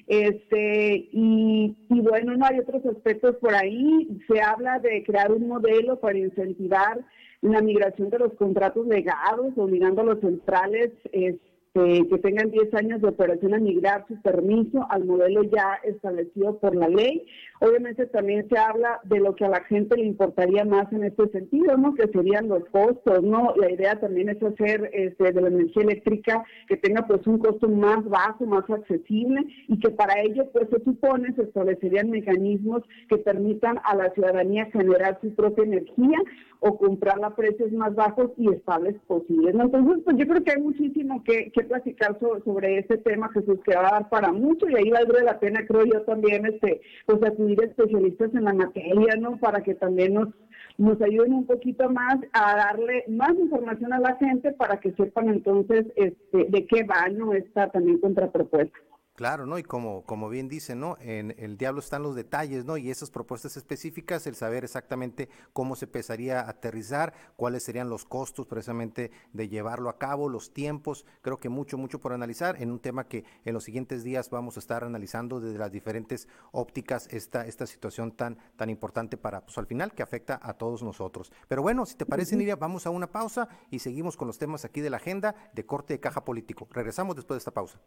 [0.07, 4.19] Este, y, bueno, no hay otros aspectos por ahí.
[4.27, 6.99] Se habla de crear un modelo para incentivar
[7.41, 13.01] la migración de los contratos legados, obligando a los centrales este, que tengan 10 años
[13.01, 17.25] de operación a migrar su permiso al modelo ya establecido por la ley.
[17.61, 21.27] Obviamente también se habla de lo que a la gente le importaría más en este
[21.29, 21.95] sentido, ¿no?
[21.95, 23.55] Que serían los costos, ¿no?
[23.55, 27.67] La idea también es hacer este, de la energía eléctrica que tenga pues un costo
[27.67, 33.17] más bajo, más accesible y que para ello pues se supone se establecerían mecanismos que
[33.17, 36.19] permitan a la ciudadanía generar su propia energía
[36.65, 39.53] o comprarla a precios más bajos y estables posibles.
[39.53, 43.75] Entonces, pues yo creo que hay muchísimo que, que platicar sobre este tema, Jesús, que
[43.75, 47.21] va a dar para mucho y ahí valdría la pena, creo yo también, este, pues
[47.21, 49.37] acudir especialistas en la materia, ¿no?
[49.37, 50.29] Para que también nos
[50.77, 55.29] nos ayuden un poquito más a darle más información a la gente para que sepan
[55.29, 57.33] entonces este, de qué va ¿no?
[57.33, 58.75] esta también contrapropuesta.
[59.15, 59.59] Claro, ¿no?
[59.59, 60.97] Y como, como bien dice, ¿no?
[60.99, 62.77] En el diablo están los detalles, ¿no?
[62.77, 68.05] Y esas propuestas específicas, el saber exactamente cómo se empezaría a aterrizar, cuáles serían los
[68.05, 72.71] costos precisamente de llevarlo a cabo, los tiempos, creo que mucho, mucho por analizar en
[72.71, 77.07] un tema que en los siguientes días vamos a estar analizando desde las diferentes ópticas
[77.11, 81.31] esta, esta situación tan, tan importante para, pues al final, que afecta a todos nosotros.
[81.47, 84.65] Pero bueno, si te parece, Nidia, vamos a una pausa y seguimos con los temas
[84.65, 86.67] aquí de la agenda de corte de caja político.
[86.71, 87.79] Regresamos después de esta pausa.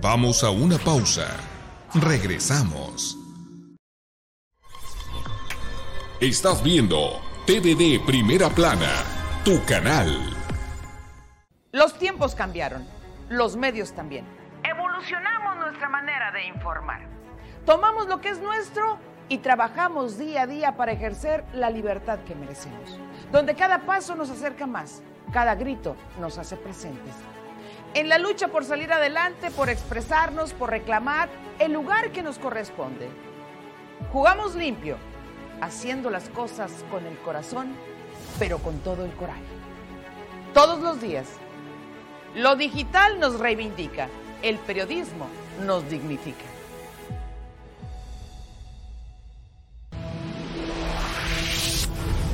[0.00, 1.26] Vamos a una pausa.
[1.94, 3.16] Regresamos.
[6.20, 8.90] Estás viendo TDD Primera Plana,
[9.44, 10.32] tu canal.
[11.72, 12.86] Los tiempos cambiaron,
[13.28, 14.24] los medios también.
[14.62, 17.08] Evolucionamos nuestra manera de informar.
[17.64, 22.34] tomamos lo que es nuestro y trabajamos día a día para ejercer la libertad que
[22.34, 22.98] merecemos,
[23.32, 27.14] donde cada paso nos acerca más, cada grito nos hace presentes.
[27.96, 33.08] En la lucha por salir adelante, por expresarnos, por reclamar el lugar que nos corresponde.
[34.12, 34.98] Jugamos limpio,
[35.62, 37.74] haciendo las cosas con el corazón,
[38.38, 39.40] pero con todo el coraje.
[40.52, 41.26] Todos los días.
[42.34, 44.10] Lo digital nos reivindica,
[44.42, 45.26] el periodismo
[45.64, 46.44] nos dignifica.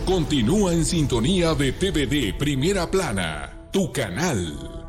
[0.06, 4.81] Continúa en sintonía de TVD Primera Plana, tu canal.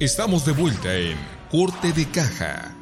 [0.00, 1.16] Estamos de vuelta en
[1.50, 2.72] Corte de Caja.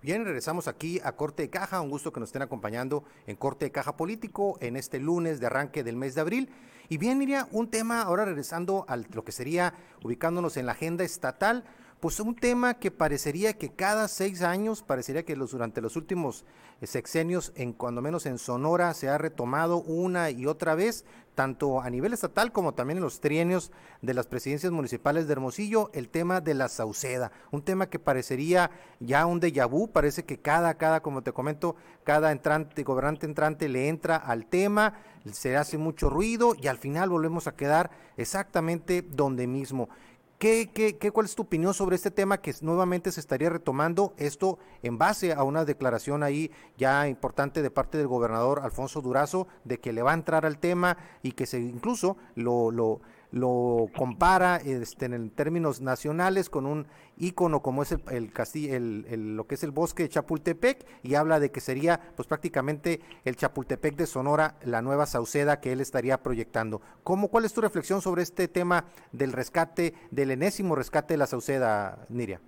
[0.00, 1.82] Bien, regresamos aquí a Corte de Caja.
[1.82, 5.46] Un gusto que nos estén acompañando en Corte de Caja Político en este lunes de
[5.48, 6.48] arranque del mes de abril.
[6.88, 11.04] Y bien, Miria, un tema ahora regresando a lo que sería ubicándonos en la agenda
[11.04, 11.64] estatal
[12.00, 16.44] pues un tema que parecería que cada seis años, parecería que los, durante los últimos
[16.80, 21.80] eh, sexenios, en cuando menos en Sonora, se ha retomado una y otra vez, tanto
[21.80, 26.08] a nivel estatal como también en los trienios de las presidencias municipales de Hermosillo, el
[26.08, 30.74] tema de la Sauceda, un tema que parecería ya un déjà vu, parece que cada,
[30.74, 34.94] cada, como te comento, cada entrante, gobernante entrante le entra al tema,
[35.32, 39.88] se hace mucho ruido y al final volvemos a quedar exactamente donde mismo.
[40.38, 44.14] ¿Qué, qué, qué, ¿Cuál es tu opinión sobre este tema que nuevamente se estaría retomando?
[44.18, 49.48] Esto en base a una declaración ahí ya importante de parte del gobernador Alfonso Durazo
[49.64, 53.86] de que le va a entrar al tema y que se incluso lo, lo lo
[53.96, 56.86] compara este, en términos nacionales con un
[57.16, 61.14] ícono como es el, el, castillo, el, lo que es el bosque de Chapultepec y
[61.14, 65.80] habla de que sería pues prácticamente el Chapultepec de Sonora la nueva Sauceda que él
[65.80, 66.80] estaría proyectando.
[67.04, 71.26] ¿Cómo, ¿Cuál es tu reflexión sobre este tema del rescate, del enésimo rescate de la
[71.26, 72.40] Sauceda, Niria?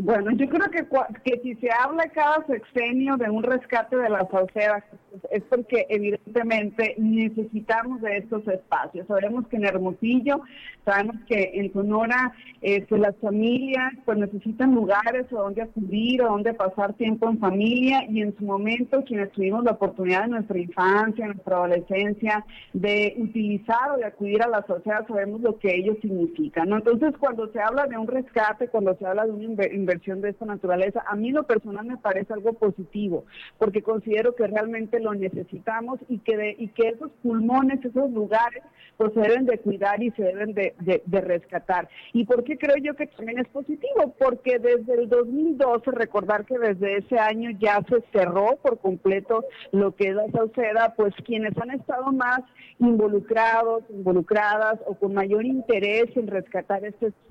[0.00, 0.86] Bueno, yo creo que,
[1.24, 4.84] que si se habla cada sexenio de un rescate de la Sauceda,
[5.30, 9.08] es porque evidentemente necesitamos de estos espacios.
[9.08, 10.42] Sabemos que en Hermosillo,
[10.84, 16.54] sabemos que en Sonora este, las familias pues necesitan lugares a donde acudir, a donde
[16.54, 21.24] pasar tiempo en familia y en su momento quienes tuvimos la oportunidad en nuestra infancia,
[21.24, 25.96] en nuestra adolescencia, de utilizar o de acudir a la sociedad, sabemos lo que ello
[26.00, 26.64] significa.
[26.64, 26.76] ¿no?
[26.76, 29.44] Entonces, cuando se habla de un rescate, cuando se habla de una
[29.88, 33.24] inversión de esta naturaleza, a mí lo personal me parece algo positivo,
[33.58, 38.62] porque considero que realmente lo necesitamos y que, y que esos pulmones, esos lugares,
[38.98, 41.88] pues se deben de cuidar y se deben de, de, rescatar.
[42.12, 44.14] ¿Y por qué creo yo que también es positivo?
[44.18, 49.94] Porque desde el 2012, recordar que desde ese año ya se cerró por completo lo
[49.94, 52.40] que es la Sauceda, pues quienes han estado más
[52.78, 57.28] involucrados, involucradas o con mayor interés en rescatar este espacio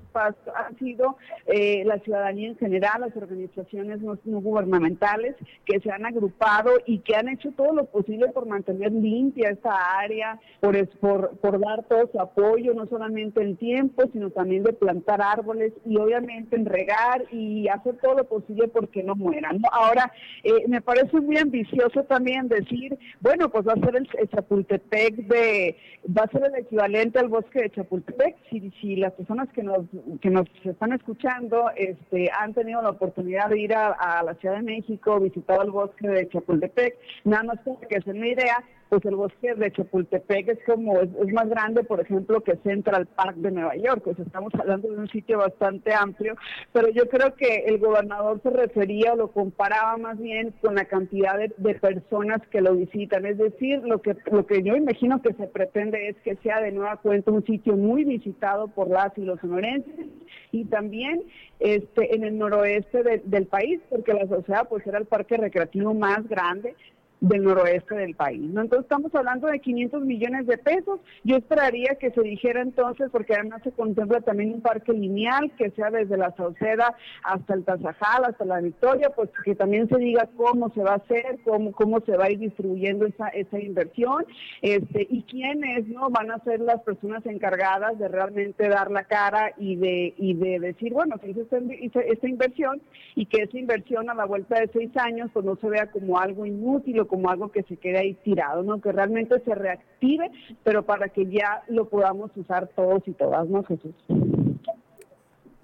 [0.54, 1.16] han sido
[1.46, 7.16] eh, la ciudadanía en general, las organizaciones no, gubernamentales que se han agrupado y que
[7.16, 12.08] han hecho todo lo posible por mantener limpia esta área, por, por, por dar todo
[12.10, 17.24] su apoyo, no solamente en tiempo, sino también de plantar árboles y obviamente en regar
[17.32, 19.60] y hacer todo lo posible porque no mueran.
[19.72, 25.14] Ahora, eh, me parece muy ambicioso también decir, bueno, pues va a ser el, Chapultepec
[25.26, 29.62] de, va a ser el equivalente al bosque de Chapultepec, si, si las personas que
[29.62, 29.86] nos,
[30.20, 34.62] que nos están escuchando este, han tenido la oportunidad de ir a, la Ciudad de
[34.62, 39.16] México, visitar el bosque de Chapultepec, nada más para que se una idea, pues el
[39.16, 43.76] bosque de Chapultepec es como, es, más grande, por ejemplo, que Central Park de Nueva
[43.76, 46.34] York, pues estamos hablando de un sitio bastante amplio,
[46.72, 50.86] pero yo creo que el gobernador se refería o lo comparaba más bien con la
[50.86, 51.48] cantidad de,
[51.78, 56.08] personas que lo visitan, es decir, lo que, lo que yo imagino que se pretende
[56.08, 60.06] es que sea de nueva cuenta un sitio muy visitado por las y los sonorenses
[60.50, 61.22] y también
[61.60, 66.26] este en el noroeste del país, porque la sociedad pues era el parque recreativo más
[66.28, 66.74] grande,
[67.20, 68.40] del noroeste del país.
[68.40, 68.62] ¿no?
[68.62, 71.00] Entonces estamos hablando de 500 millones de pesos.
[71.24, 75.70] Yo esperaría que se dijera entonces, porque además se contempla también un parque lineal que
[75.70, 80.28] sea desde la Sauceda hasta el Tazajal, hasta la Victoria, pues que también se diga
[80.36, 84.24] cómo se va a hacer, cómo, cómo se va a ir distribuyendo esa, esa inversión
[84.62, 89.52] este, y quiénes no van a ser las personas encargadas de realmente dar la cara
[89.56, 92.80] y de, y de decir, bueno, se hizo esta, inversión
[93.14, 96.18] y que esa inversión a la vuelta de seis años pues no se vea como
[96.18, 98.80] algo inútil como algo que se quede ahí tirado, ¿no?
[98.80, 100.30] Que realmente se reactive,
[100.62, 103.94] pero para que ya lo podamos usar todos y todas, ¿no, Jesús?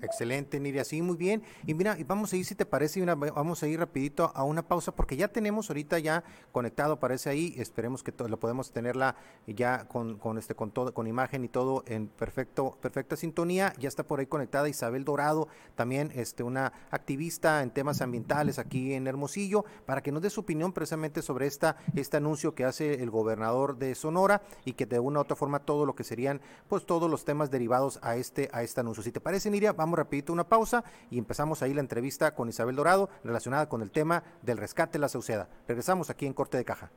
[0.04, 1.42] Excelente, Nidia, sí, muy bien.
[1.66, 4.66] Y mira, vamos a ir, si te parece, una, vamos a ir rapidito a una
[4.66, 9.86] pausa, porque ya tenemos ahorita ya conectado, parece ahí, esperemos que lo podemos tenerla ya
[9.88, 13.72] con, con, este, con todo, con imagen y todo en perfecto, perfecta sintonía.
[13.78, 18.92] Ya está por ahí conectada Isabel Dorado, también este, una activista en temas ambientales aquí
[18.92, 23.02] en Hermosillo, para que nos dé su opinión precisamente sobre esta, este anuncio que hace
[23.02, 26.40] el gobernador de Sonora y que de una u otra forma todo lo que serían,
[26.68, 29.02] pues todos los temas derivados a este, a este anuncio.
[29.02, 32.76] Si te parece, Nidia, vamos rapidito una pausa y empezamos ahí la entrevista con Isabel
[32.76, 35.48] Dorado relacionada con el tema del rescate de la Sauceda.
[35.68, 36.90] Regresamos aquí en Corte de Caja.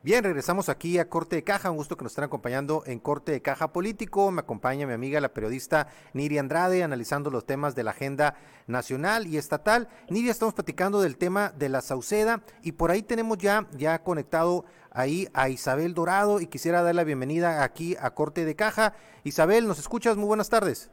[0.03, 1.71] Bien, regresamos aquí a Corte de Caja.
[1.71, 4.31] Un gusto que nos estén acompañando en Corte de Caja Político.
[4.31, 8.35] Me acompaña mi amiga, la periodista Niri Andrade, analizando los temas de la agenda
[8.67, 9.87] nacional y estatal.
[10.09, 14.65] Niria, estamos platicando del tema de la Sauceda y por ahí tenemos ya, ya conectado
[14.91, 18.95] ahí a Isabel Dorado y quisiera dar la bienvenida aquí a Corte de Caja.
[19.23, 20.17] Isabel, ¿nos escuchas?
[20.17, 20.91] Muy buenas tardes.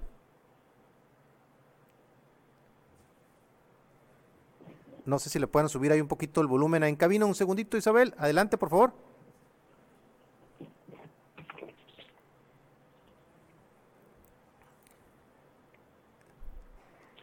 [5.11, 7.27] No sé si le pueden subir ahí un poquito el volumen en cabina.
[7.27, 8.15] Un segundito, Isabel.
[8.17, 8.93] Adelante, por favor.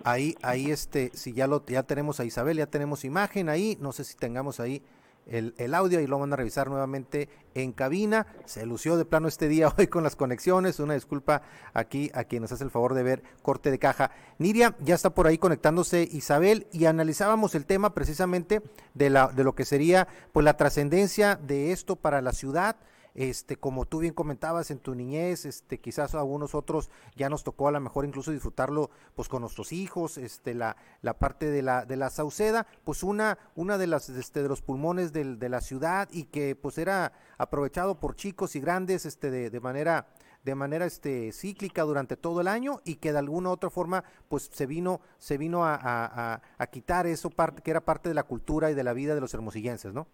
[0.03, 3.77] Ahí, ahí, este, si ya lo, ya tenemos a Isabel, ya tenemos imagen ahí.
[3.79, 4.83] No sé si tengamos ahí
[5.29, 8.27] el, audio y lo van a revisar nuevamente en cabina.
[8.45, 10.79] Se lució de plano este día hoy con las conexiones.
[10.79, 11.41] Una disculpa
[11.73, 14.11] aquí a quien nos hace el favor de ver corte de caja.
[14.37, 18.61] Niria, ya está por ahí conectándose Isabel y analizábamos el tema precisamente
[18.93, 22.77] de, la, de lo que sería pues la trascendencia de esto para la ciudad
[23.15, 27.43] este, como tú bien comentabas en tu niñez, este, quizás a algunos otros ya nos
[27.43, 31.61] tocó a lo mejor incluso disfrutarlo pues con nuestros hijos, este, la, la parte de
[31.61, 35.49] la, de la Sauceda, pues una, una de las, este, de los pulmones del, de
[35.49, 40.07] la ciudad y que pues era aprovechado por chicos y grandes, este, de, de manera
[40.43, 44.05] de manera este cíclica durante todo el año y que de alguna u otra forma
[44.29, 46.41] pues se vino se vino a,
[46.71, 49.93] quitar eso que era parte de la cultura y de la vida de los hermosillenses,
[49.93, 50.07] ¿no?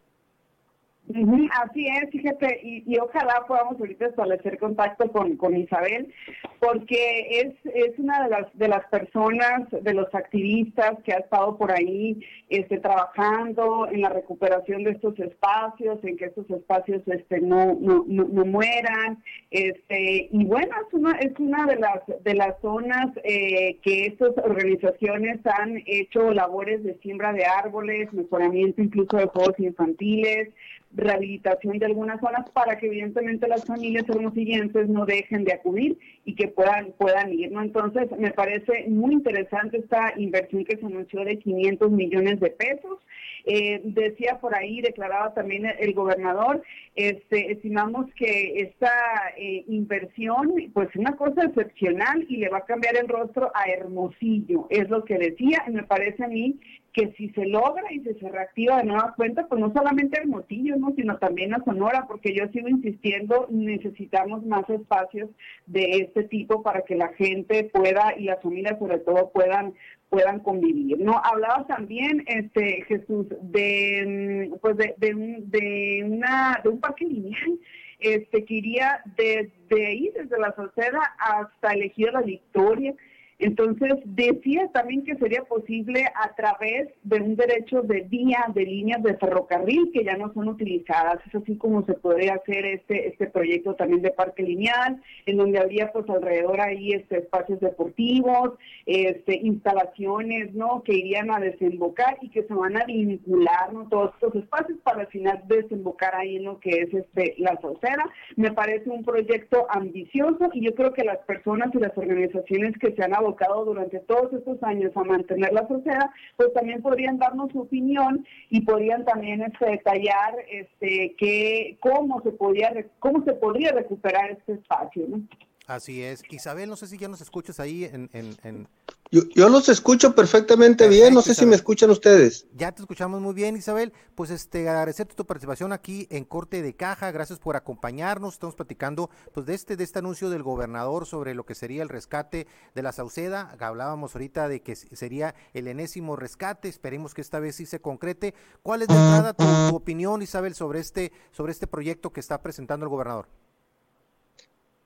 [1.10, 6.14] Así es, fíjate, y, ojalá podamos ahorita establecer contacto con, con Isabel,
[6.60, 11.58] porque es, es una de las, de las personas, de los activistas que ha estado
[11.58, 17.42] por ahí este, trabajando en la recuperación de estos espacios, en que estos espacios este,
[17.42, 19.22] no, no, no, mueran.
[19.52, 24.38] Este, y bueno, es una, es una de las, de las zonas eh, que estas
[24.38, 30.50] organizaciones han hecho labores de siembra de árboles, mejoramiento incluso de juegos infantiles,
[30.96, 36.36] rehabilitación de algunas zonas para que evidentemente las familias hermosillenses no dejen de acudir y
[36.36, 37.52] que puedan puedan ir.
[37.54, 43.00] Entonces, me parece muy interesante esta inversión que se anunció de 500 millones de pesos.
[43.46, 46.64] Eh, decía por ahí, declaraba también el gobernador,
[46.96, 48.90] este, estimamos que esta
[49.38, 53.70] eh, inversión, pues es una cosa excepcional y le va a cambiar el rostro a
[53.70, 56.58] Hermosillo, es lo que decía, y me parece a mí
[56.94, 60.94] que si se logra y se reactiva de nueva cuenta, pues no solamente Hermosillo, ¿no?
[60.96, 65.30] sino también a Sonora, porque yo sigo insistiendo, necesitamos más espacios
[65.66, 69.74] de este tipo para que la gente pueda y las familias sobre todo puedan
[70.10, 71.00] puedan convivir.
[71.00, 77.60] No hablabas también, este Jesús, de mm, pues de, de, una de un parque lineal
[78.00, 82.94] este que iría desde ahí, desde la Salceda hasta elegir la Victoria
[83.40, 89.04] Entonces, decía también que sería posible a través de un derecho de vía de líneas
[89.04, 91.20] de ferrocarril que ya no son utilizadas.
[91.28, 95.60] Es así como se podría hacer este este proyecto también de parque lineal, en donde
[95.60, 98.52] habría pues alrededor ahí este, espacios deportivos,
[98.86, 100.84] este, instalaciones, ¿no?
[100.84, 103.88] Que irían a desembocar y que se van a vincular, ¿no?
[103.90, 108.10] Todos estos espacios para al final desembocar ahí en lo que es este la Saucera.
[108.36, 112.94] Me parece un proyecto ambicioso y yo creo que las personas y las organizaciones que
[112.94, 113.33] se han abocado
[113.66, 118.62] durante todos estos años a mantener la sociedad, pues también podrían darnos su opinión y
[118.62, 125.06] podrían también este, detallar este, que, cómo, se podía, cómo se podría recuperar este espacio.
[125.08, 125.22] ¿no?
[125.66, 126.24] Así es.
[126.30, 128.10] Isabel, no sé si ya nos escuchas ahí en...
[128.14, 128.68] en,
[129.12, 132.48] Yo, yo, los escucho perfectamente bien, no sé si me escuchan ustedes.
[132.54, 133.94] Ya te escuchamos muy bien, Isabel.
[134.16, 138.34] Pues este, agradecerte tu participación aquí en Corte de Caja, gracias por acompañarnos.
[138.34, 141.90] Estamos platicando pues de este, de este anuncio del gobernador sobre lo que sería el
[141.90, 142.46] rescate
[142.76, 143.56] de la Sauceda.
[143.58, 148.34] Hablábamos ahorita de que sería el enésimo rescate, esperemos que esta vez sí se concrete.
[148.64, 152.42] ¿Cuál es de entrada tu, tu opinión, Isabel, sobre este, sobre este proyecto que está
[152.42, 153.28] presentando el gobernador?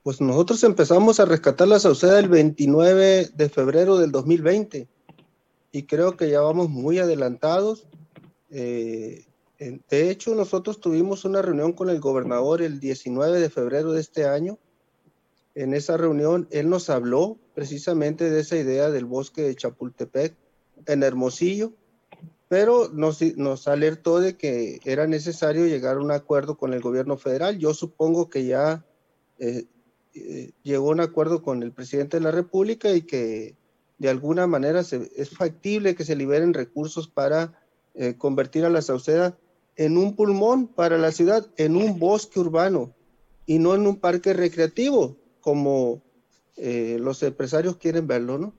[0.08, 4.88] Pues nosotros empezamos a rescatar la Sauceda el 29 de febrero del 2020
[5.70, 7.86] y creo que ya vamos muy adelantados.
[8.48, 9.26] Eh,
[9.58, 14.26] de hecho, nosotros tuvimos una reunión con el gobernador el 19 de febrero de este
[14.26, 14.58] año.
[15.54, 20.34] En esa reunión, él nos habló precisamente de esa idea del bosque de Chapultepec
[20.86, 21.74] en Hermosillo,
[22.48, 23.20] pero nos,
[23.68, 27.58] alertó de que era necesario llegar a un acuerdo con el gobierno federal.
[27.58, 28.86] Yo supongo que ya
[29.38, 29.66] eh,
[30.14, 33.56] eh, llegó a un acuerdo con el presidente de la República y que
[33.98, 37.60] de alguna manera se, es factible que se liberen recursos para
[37.94, 39.36] eh, convertir a la Sauceda
[39.76, 42.94] en un pulmón para la ciudad, en un bosque urbano
[43.46, 46.02] y no en un parque recreativo, como
[46.56, 48.52] eh, los empresarios quieren verlo, ¿no?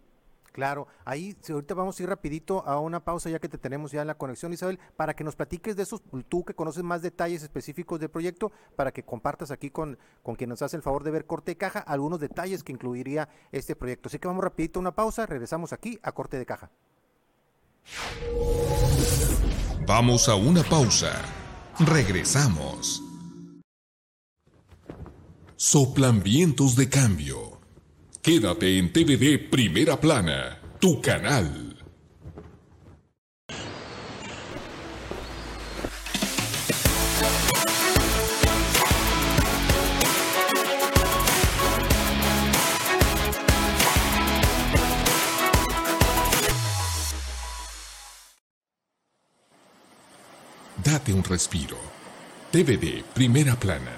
[0.59, 4.01] Claro, ahí ahorita vamos a ir rapidito a una pausa ya que te tenemos ya
[4.01, 7.43] en la conexión, Isabel, para que nos platiques de esos, tú que conoces más detalles
[7.43, 11.11] específicos del proyecto, para que compartas aquí con, con quien nos hace el favor de
[11.11, 14.09] ver corte de caja algunos detalles que incluiría este proyecto.
[14.09, 16.69] Así que vamos rapidito a una pausa, regresamos aquí a corte de caja.
[19.87, 21.13] Vamos a una pausa.
[21.79, 23.01] Regresamos.
[25.55, 27.48] Soplan vientos de cambio.
[28.21, 31.47] Quédate en TVD Primera Plana, tu canal.
[50.83, 51.77] Date un respiro.
[52.51, 53.95] TVD Primera Plana,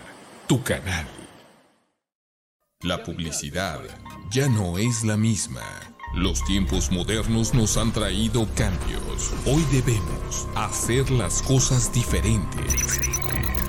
[0.48, 1.21] tu canal.
[2.84, 3.80] La publicidad
[4.32, 5.62] ya no es la misma.
[6.16, 9.30] Los tiempos modernos nos han traído cambios.
[9.46, 13.00] Hoy debemos hacer las cosas diferentes.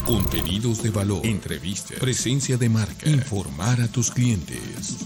[0.06, 5.04] Contenidos de valor, entrevistas, presencia de marca, informar a tus clientes.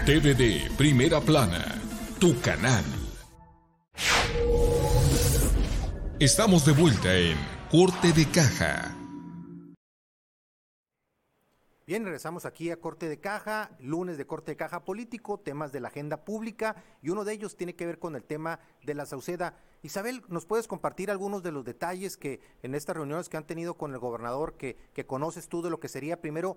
[0.04, 1.80] TVD Primera Plana,
[2.18, 2.84] tu canal.
[6.18, 7.36] Estamos de vuelta en
[7.70, 8.96] Corte de Caja.
[11.86, 15.80] Bien, regresamos aquí a Corte de Caja, lunes de Corte de Caja Político, temas de
[15.80, 19.04] la agenda pública y uno de ellos tiene que ver con el tema de la
[19.04, 19.58] Sauceda.
[19.82, 23.74] Isabel, ¿nos puedes compartir algunos de los detalles que en estas reuniones que han tenido
[23.74, 26.56] con el gobernador, que, que conoces tú de lo que sería primero,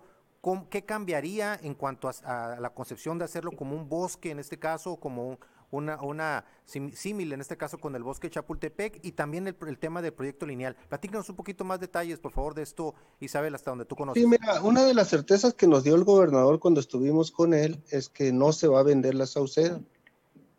[0.70, 4.58] qué cambiaría en cuanto a, a, la concepción de hacerlo como un bosque en este
[4.58, 5.40] caso, como un,
[5.72, 10.02] una, una símil en este caso con el bosque Chapultepec y también el, el, tema
[10.02, 10.76] del proyecto lineal.
[10.88, 14.22] Platícanos un poquito más detalles, por favor, de esto, Isabel, hasta donde tú conoces.
[14.22, 17.82] Sí, mira, una de las certezas que nos dio el gobernador cuando estuvimos con él
[17.90, 19.82] es que no se va a vender la Sauceda.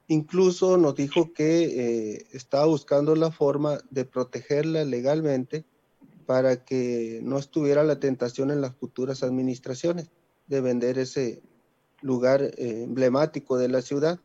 [0.09, 5.65] Incluso nos dijo que eh, estaba buscando la forma de protegerla legalmente
[6.27, 10.11] para que no estuviera la tentación en las futuras administraciones
[10.47, 11.43] de vender ese
[12.03, 14.21] lugar eh, emblemático de la ciudad.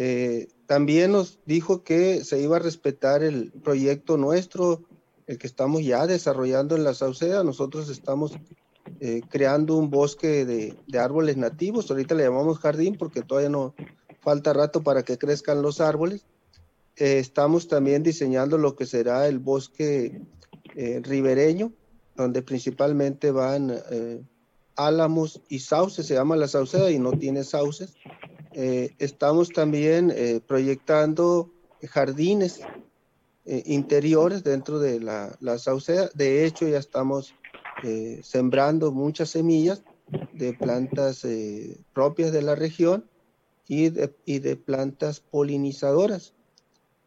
[0.00, 4.84] Eh, también nos dijo que se iba a respetar el proyecto nuestro,
[5.26, 7.42] el que estamos ya desarrollando en la Sauceda.
[7.42, 8.38] Nosotros estamos
[9.00, 11.90] eh, creando un bosque de, árboles nativos.
[11.90, 13.74] Ahorita le llamamos jardín porque todavía no
[14.20, 16.26] falta rato para que crezcan los árboles.
[16.94, 20.22] Eh, estamos también diseñando lo que será el bosque
[20.76, 21.72] ribereño,
[22.14, 23.82] donde principalmente van
[24.76, 26.06] álamos y sauces.
[26.06, 27.96] Se llama la Sauceda y no tiene sauces.
[28.60, 31.48] Eh, estamos también eh, proyectando
[31.90, 32.58] jardines
[33.44, 36.10] eh, interiores dentro de la, la, Sauceda.
[36.14, 37.36] De hecho, ya estamos
[38.24, 39.84] sembrando muchas semillas
[40.32, 41.24] de plantas
[41.92, 43.08] propias de la región
[43.68, 46.34] y de, y de plantas polinizadoras.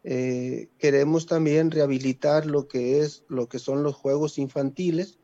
[0.02, 5.18] queremos también rehabilitar lo que es lo que son los juegos infantiles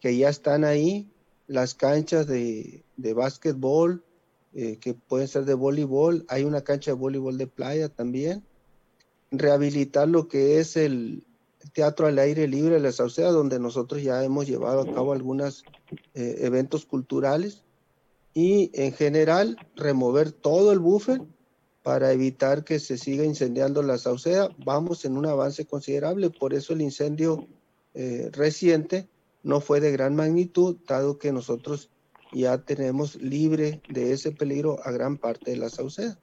[0.00, 1.10] que ya están ahí,
[1.46, 4.02] las canchas de, de básquetbol,
[4.52, 8.42] que pueden ser de voleibol, hay una cancha de voleibol de playa también,
[9.30, 11.24] rehabilitar lo que es el
[11.72, 15.64] teatro al aire libre de la Sauceda, donde nosotros ya hemos llevado a cabo algunos
[16.14, 17.62] eh, eventos culturales
[18.34, 21.22] y en general remover todo el buffer
[21.82, 24.50] para evitar que se siga incendiando la Sauceda.
[24.64, 27.46] Vamos en un avance considerable, por eso el incendio
[27.94, 29.08] eh, reciente
[29.42, 31.90] no fue de gran magnitud, dado que nosotros
[32.32, 36.18] ya tenemos libre de ese peligro a gran parte de la Sauceda.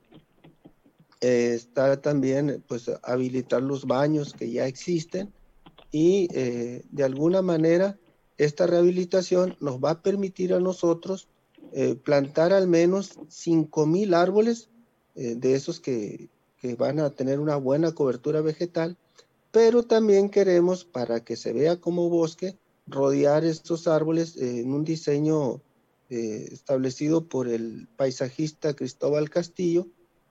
[1.20, 5.34] Eh, está también pues habilitar los baños que ya existen
[5.92, 7.98] y eh, de alguna manera
[8.38, 11.28] esta rehabilitación nos va a permitir a nosotros
[11.74, 14.70] eh, plantar al menos 5.000 árboles
[15.16, 16.30] de esos que,
[16.62, 18.98] que van a tener una buena cobertura vegetal,
[19.52, 22.56] pero también queremos para que se vea como bosque
[22.86, 25.60] rodear estos árboles en un diseño
[26.10, 29.88] establecido por el paisajista Cristóbal Castillo,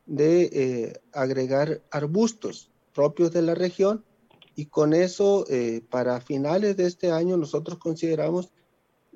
[0.07, 4.05] de eh, agregar arbustos propios de la región
[4.55, 8.51] y con eso eh, para finales de este año nosotros consideramos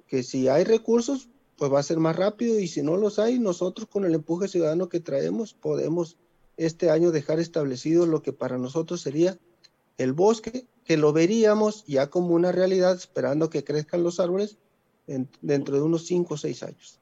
[0.07, 3.39] que si hay recursos pues va a ser más rápido y si no los hay
[3.39, 6.19] nosotros con el empuje ciudadano que traemos podemos
[6.57, 9.39] este año dejar establecido lo que para nosotros sería
[9.97, 14.59] el bosque que lo veríamos ya como una realidad esperando que crezcan los árboles
[15.41, 17.01] dentro de unos 5 o 6 años.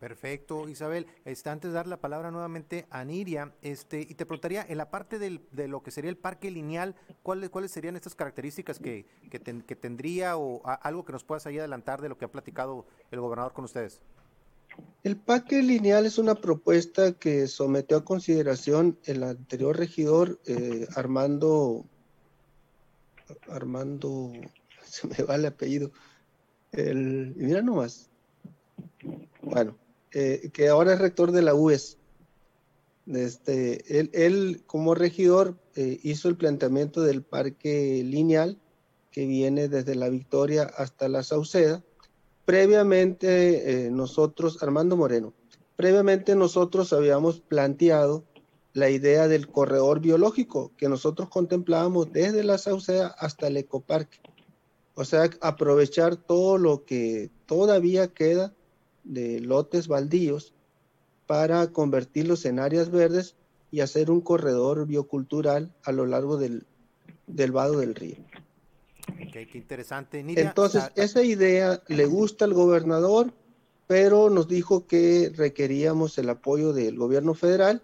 [0.00, 1.06] Perfecto, Isabel.
[1.24, 4.90] Este, antes de dar la palabra nuevamente a Niria, este, y te preguntaría, en la
[4.90, 9.06] parte del, de lo que sería el parque lineal, ¿cuáles, cuáles serían estas características que,
[9.30, 9.38] que,
[9.76, 13.54] tendría o algo que nos puedas ahí adelantar de lo que ha platicado el gobernador
[13.54, 14.02] con ustedes?
[15.02, 21.86] El parque lineal es una propuesta que sometió a consideración el anterior regidor eh, Armando,
[23.48, 24.32] Armando,
[24.84, 25.90] se me va el apellido,
[26.72, 28.10] el, mira nomás,
[29.42, 29.76] bueno,
[30.12, 31.98] eh, que ahora es rector de la UES.
[33.06, 38.58] Este, él, él como regidor eh, hizo el planteamiento del parque lineal
[39.12, 41.82] que viene desde la Victoria hasta la Sauceda.
[42.44, 45.32] Previamente eh, nosotros, Armando Moreno,
[45.76, 48.24] previamente nosotros habíamos planteado
[48.72, 54.18] la idea del corredor biológico que nosotros contemplábamos desde la Sauceda hasta el ecoparque.
[54.96, 58.54] O sea, aprovechar todo lo que todavía queda
[59.04, 60.54] de lotes baldíos
[61.26, 63.36] para convertirlos en áreas verdes
[63.70, 66.66] y hacer un corredor biocultural a lo largo del,
[67.26, 68.16] del vado del río.
[69.30, 70.24] qué interesante.
[70.26, 73.34] Entonces, esa idea le gusta al gobernador,
[73.86, 77.82] pero nos dijo que requeríamos el apoyo del gobierno federal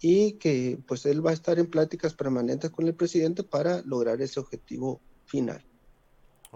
[0.00, 4.22] y que pues él va a estar en pláticas permanentes con el presidente para lograr
[4.22, 5.64] ese objetivo final.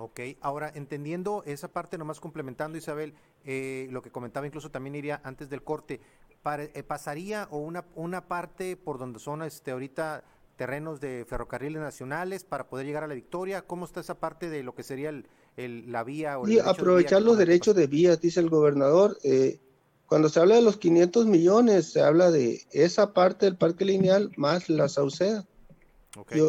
[0.00, 5.20] Ok, ahora entendiendo esa parte, nomás complementando Isabel, eh, lo que comentaba incluso también iría
[5.24, 6.00] antes del corte,
[6.44, 10.22] eh, ¿pasaría o una, una parte por donde son este ahorita
[10.56, 13.62] terrenos de ferrocarriles nacionales para poder llegar a la victoria?
[13.62, 16.38] ¿Cómo está esa parte de lo que sería el, la vía?
[16.38, 19.18] O y aprovechar los derechos de vías, dice el gobernador.
[19.24, 19.58] Eh,
[20.06, 24.30] cuando se habla de los 500 millones, se habla de esa parte del parque lineal
[24.36, 25.44] más la Sauceda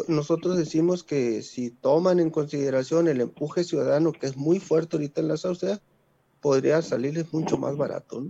[0.08, 5.20] nosotros decimos que si toman en consideración el empuje ciudadano, que es muy fuerte ahorita
[5.20, 5.80] en la Sauceda,
[6.40, 8.26] podría salirles mucho más barato.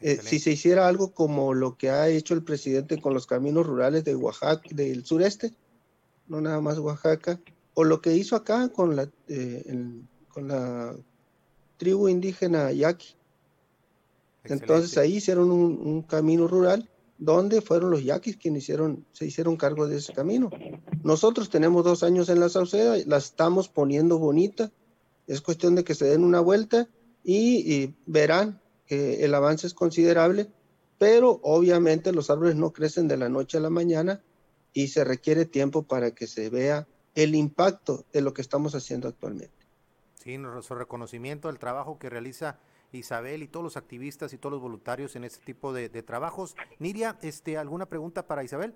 [0.00, 3.66] Eh, si se hiciera algo como lo que ha hecho el presidente con los caminos
[3.66, 5.52] rurales de Oaxaca, del sureste,
[6.28, 7.40] no nada más Oaxaca,
[7.74, 9.64] o lo que hizo acá con la, eh,
[10.32, 10.94] con la
[11.76, 13.14] tribu indígena Yaqui.
[14.44, 16.88] Entonces ahí hicieron un camino rural
[17.18, 18.64] donde fueron los yaquis quienes
[19.12, 20.50] se hicieron cargo de ese camino.
[21.02, 24.70] Nosotros tenemos dos años en la Sauceda, la estamos poniendo bonita,
[25.26, 26.88] es cuestión de que se den una vuelta
[27.24, 30.50] y, verán que el avance es considerable,
[30.96, 34.22] pero obviamente los árboles no crecen de la noche a la mañana
[34.72, 39.08] y se requiere tiempo para que se vea el impacto de lo que estamos haciendo
[39.08, 39.52] actualmente.
[40.14, 42.58] Sí, nuestro reconocimiento del trabajo que realiza
[42.92, 46.56] Isabel y todos los activistas y todos los voluntarios en este tipo de, trabajos.
[46.78, 48.74] Niria, este, ¿alguna pregunta para Isabel?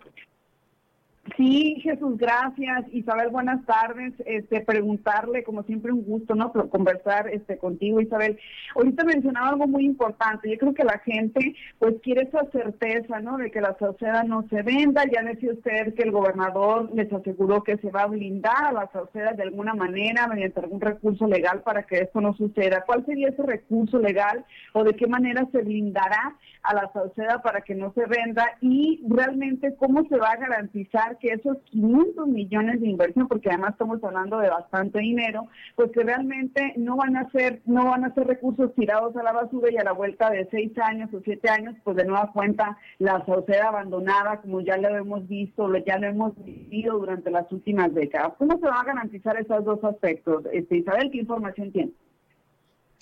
[1.37, 2.85] Sí, Jesús, gracias.
[2.93, 4.13] Isabel, buenas tardes.
[4.27, 6.53] Este, preguntarle, como siempre, un gusto, ¿no?
[6.69, 8.41] conversar este, contigo, Isabel.
[8.75, 10.51] Ahorita mencionaba algo muy importante.
[10.51, 13.39] Yo creo que la gente, pues, quiere esa certeza, ¿no?
[13.39, 15.05] De que la Sauceda no se venda.
[15.05, 18.91] Ya decía usted que el gobernador les aseguró que se va a blindar a la
[18.93, 22.83] Sauceda de alguna manera, mediante algún recurso legal para que esto no suceda.
[22.85, 27.61] ¿Cuál sería ese recurso legal o de qué manera se blindará a la Sauceda para
[27.61, 28.45] que no se venda?
[28.61, 33.73] Y realmente, ¿cómo se va a garantizar que esos 500 millones de inversión, porque además
[33.73, 38.15] estamos hablando de bastante dinero, pues que realmente no van a ser, no van a
[38.15, 41.49] ser recursos tirados a la basura y a la vuelta de seis años o siete
[41.49, 46.07] años, pues de nueva cuenta la sauceda abandonada, como ya lo hemos visto, ya lo
[46.07, 48.35] hemos vivido durante las últimas décadas.
[48.39, 50.45] ¿Cómo se van a garantizar esos dos aspectos?
[50.53, 51.93] Este, Isabel, ¿qué información tiene?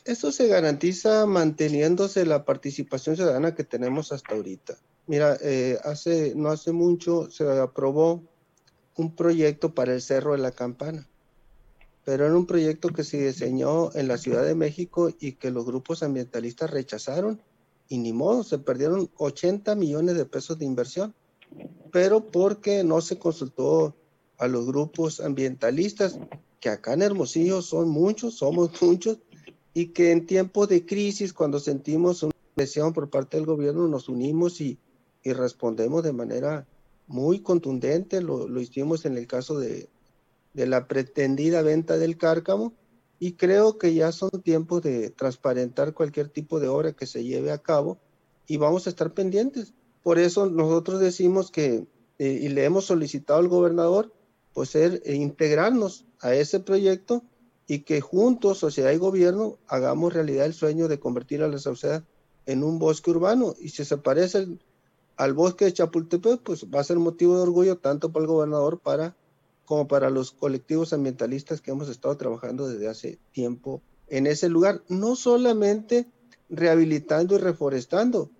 [0.04, 4.74] Esto se garantiza manteniéndose la participación ciudadana que tenemos hasta ahorita.
[5.06, 8.22] Mira, eh, hace, no hace mucho se aprobó
[8.96, 11.08] un proyecto para el Cerro de la Campana,
[12.04, 15.64] pero era un proyecto que se diseñó en la Ciudad de México y que los
[15.64, 17.40] grupos ambientalistas rechazaron
[17.90, 21.12] y ni modo, se perdieron 80 millones de pesos de inversión,
[21.90, 23.96] pero porque no se consultó
[24.38, 26.18] a los grupos ambientalistas,
[26.60, 29.18] que acá en Hermosillo son muchos, somos muchos,
[29.74, 34.08] y que en tiempos de crisis, cuando sentimos una presión por parte del gobierno, nos
[34.08, 34.78] unimos y
[35.22, 36.66] y respondemos de manera
[37.06, 39.88] muy contundente, lo, hicimos en el caso de,
[40.54, 42.72] la pretendida venta del cárcamo
[43.18, 47.50] y creo que ya son tiempos de transparentar cualquier tipo de obra que se lleve
[47.50, 47.98] a cabo
[48.46, 49.74] y vamos a estar pendientes.
[50.02, 51.86] Por eso nosotros decimos que,
[52.18, 54.12] eh, y le hemos solicitado al gobernador,
[54.54, 57.22] pues ser, e integrarnos a ese proyecto
[57.66, 62.04] y que juntos, sociedad y gobierno, hagamos realidad el sueño de convertir a la Sauceda
[62.46, 63.54] en un bosque urbano.
[63.60, 64.48] Y si se parece
[65.20, 68.78] al bosque de Chapultepec, pues va a ser motivo de orgullo tanto para el gobernador
[68.78, 69.14] para,
[69.66, 74.80] como para los colectivos ambientalistas que hemos estado trabajando desde hace tiempo en ese lugar,
[74.88, 76.06] no solamente
[76.48, 78.30] rehabilitando y reforestando,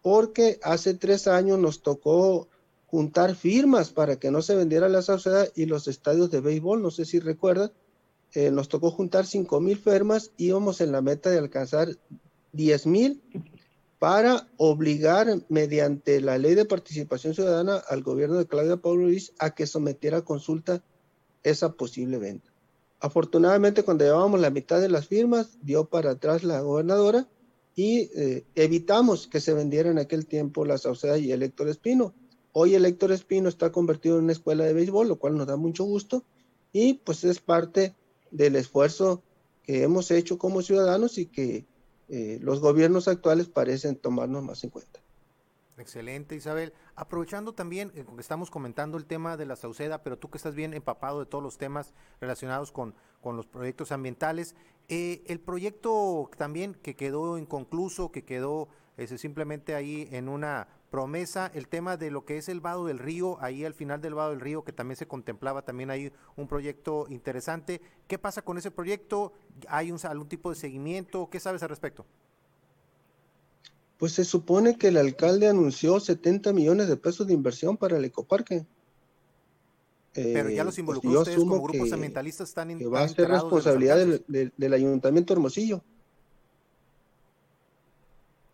[0.00, 2.48] porque hace tres años nos tocó
[2.86, 6.90] juntar firmas para que no se vendiera la sauceda y los estadios de béisbol, no
[6.90, 7.72] sé si recuerdan,
[8.32, 11.90] eh, nos tocó juntar cinco mil firmas, íbamos en la meta de alcanzar
[12.52, 13.20] diez mil
[14.02, 19.64] para obligar mediante la ley de participación ciudadana al gobierno de Claudia Luis a que
[19.64, 20.82] sometiera a consulta
[21.44, 22.52] esa posible venta.
[22.98, 27.28] Afortunadamente, cuando llevábamos la mitad de las firmas, dio para atrás la gobernadora
[27.76, 32.12] y eh, evitamos que se vendiera en aquel tiempo la Sauceda y el Espino.
[32.50, 35.54] Hoy el Héctor Espino está convertido en una escuela de béisbol, lo cual nos da
[35.54, 36.24] mucho gusto
[36.72, 37.94] y pues es parte
[38.32, 39.22] del esfuerzo
[39.62, 41.66] que hemos hecho como ciudadanos y que
[42.08, 45.00] eh, los gobiernos actuales parecen tomarnos más en cuenta.
[45.78, 46.72] Excelente, Isabel.
[46.94, 50.74] Aprovechando también, eh, estamos comentando el tema de la Sauceda, pero tú que estás bien
[50.74, 54.54] empapado de todos los temas relacionados con, con los proyectos ambientales,
[54.88, 58.68] eh, el proyecto también que quedó inconcluso, que quedó
[59.16, 63.38] simplemente ahí en una promesa, el tema de lo que es el vado del río,
[63.40, 67.06] ahí al final del vado del río, que también se contemplaba también hay un proyecto
[67.08, 67.80] interesante.
[68.06, 69.32] ¿Qué pasa con ese proyecto?
[69.68, 71.30] ¿Hay un, algún tipo de seguimiento?
[71.30, 72.04] ¿Qué sabes al respecto?
[73.96, 78.04] Pues se supone que el alcalde anunció 70 millones de pesos de inversión para el
[78.04, 78.66] ecoparque.
[80.12, 83.28] Pero ya los eh, pues involucró ustedes como grupos ambientalistas están que va a ser
[83.30, 85.82] responsabilidad del, del, Ayuntamiento Hermosillo.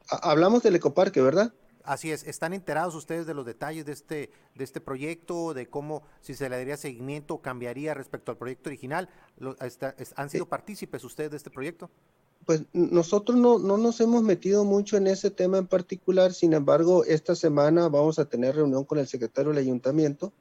[0.09, 1.53] Hablamos del ecoparque, ¿verdad?
[1.89, 6.03] Así es, ¿están enterados ustedes de los detalles de este, de este proyecto, de cómo
[6.21, 9.09] si se le daría seguimiento cambiaría respecto al proyecto original?
[10.17, 11.89] ¿Han sido partícipes ustedes de este proyecto?
[12.45, 17.05] Pues nosotros no, no nos hemos metido mucho en ese tema en particular, sin embargo,
[17.05, 20.35] esta semana vamos a tener reunión con el secretario del ayuntamiento,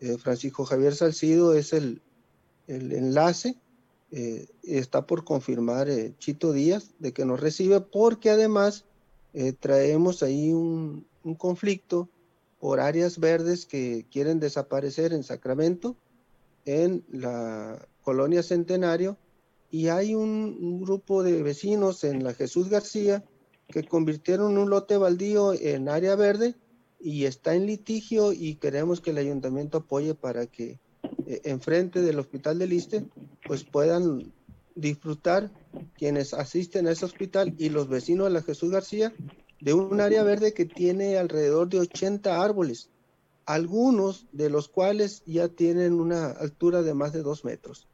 [0.00, 2.00] eh, Francisco Javier Salcido es el,
[2.66, 3.58] el enlace,
[4.10, 8.86] eh, está por confirmar eh, Chito Díaz de que nos recibe, porque además
[9.34, 11.06] eh, traemos ahí un,
[11.36, 12.08] conflicto
[12.58, 15.96] por áreas verdes que quieren desaparecer en Sacramento,
[16.64, 19.18] en la colonia Centenario,
[19.70, 23.24] y hay un, grupo de vecinos en la Jesús García
[23.68, 26.54] que convirtieron un lote baldío en área verde
[26.98, 30.80] y está en litigio y queremos que el ayuntamiento apoye para que
[31.26, 33.04] eh, enfrente del hospital de Liste
[33.46, 34.32] pues puedan
[34.80, 35.50] disfrutar
[35.96, 39.12] quienes asisten a ese hospital y los vecinos de la Jesús García
[39.60, 42.90] de un área verde que tiene alrededor de 80 árboles,
[43.44, 47.88] algunos de los cuales ya tienen una altura de más de dos metros.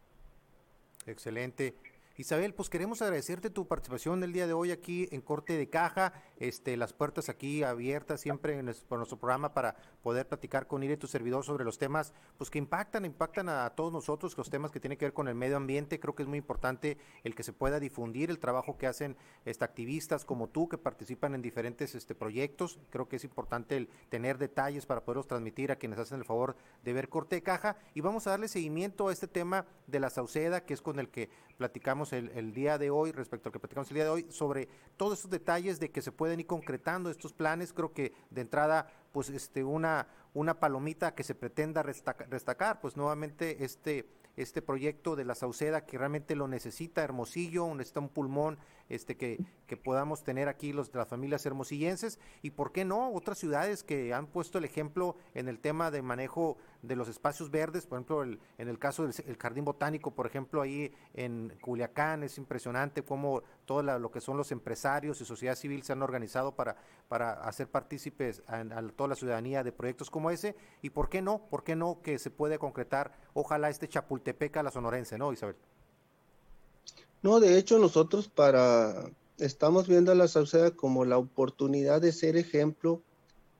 [1.07, 1.75] Excelente.
[2.17, 6.13] Isabel, pues queremos agradecerte tu participación el día de hoy aquí en Corte de Caja,
[6.37, 11.09] este, las puertas aquí abiertas siempre por nuestro programa para poder platicar con Ire, tu
[11.09, 14.97] servidor, sobre los temas pues que impactan, impactan a todos nosotros, los temas que tienen
[14.97, 15.99] que ver con el medio ambiente.
[15.99, 19.65] Creo que es muy importante el que se pueda difundir el trabajo que hacen este,
[19.65, 22.79] activistas como tú que participan en diferentes este, proyectos.
[22.91, 26.55] Creo que es importante el tener detalles para poderlos transmitir a quienes hacen el favor
[26.85, 27.77] de ver Corte de Caja.
[27.93, 31.09] Y vamos a darle seguimiento a este tema de la Sauceda, que es con el
[31.09, 34.69] que platicamos el, día de hoy, respecto al que platicamos el día de hoy, sobre
[34.97, 37.73] todos esos detalles de que se pueden ir concretando estos planes.
[37.73, 43.65] Creo que de entrada, pues este, una, una palomita que se pretenda destacar, pues nuevamente
[43.65, 48.59] este este proyecto de la Sauceda que realmente lo necesita Hermosillo, necesita un pulmón
[48.89, 53.39] este que, que podamos tener aquí los las familias hermosillenses y por qué no otras
[53.39, 57.87] ciudades que han puesto el ejemplo en el tema de manejo de los espacios verdes,
[57.87, 62.37] por ejemplo el, en el caso del jardín botánico, por ejemplo ahí en Culiacán es
[62.39, 66.77] impresionante cómo todo lo que son los empresarios y sociedad civil se han organizado para,
[67.09, 71.23] para hacer partícipes a, a toda la ciudadanía de proyectos como ese y por qué
[71.23, 75.33] no, por qué no que se puede concretar ojalá este Chapultepec a la sonorense, ¿no
[75.33, 75.57] Isabel?
[77.25, 82.37] No, de hecho nosotros para estamos viendo a la Sauceda como la oportunidad de ser
[82.37, 83.01] ejemplo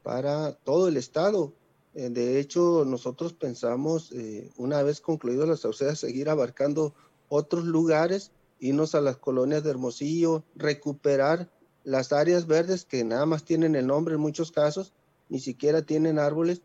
[0.03, 1.55] para todo el estado.
[1.95, 6.93] Eh, de hecho, nosotros pensamos, eh, una vez concluido la Sauceda, seguir abarcando
[7.31, 11.51] otros lugares, irnos a las colonias de Hermosillo, recuperar
[11.85, 14.93] las áreas verdes que nada más tienen el nombre en muchos casos,
[15.31, 16.61] ni siquiera tienen árboles,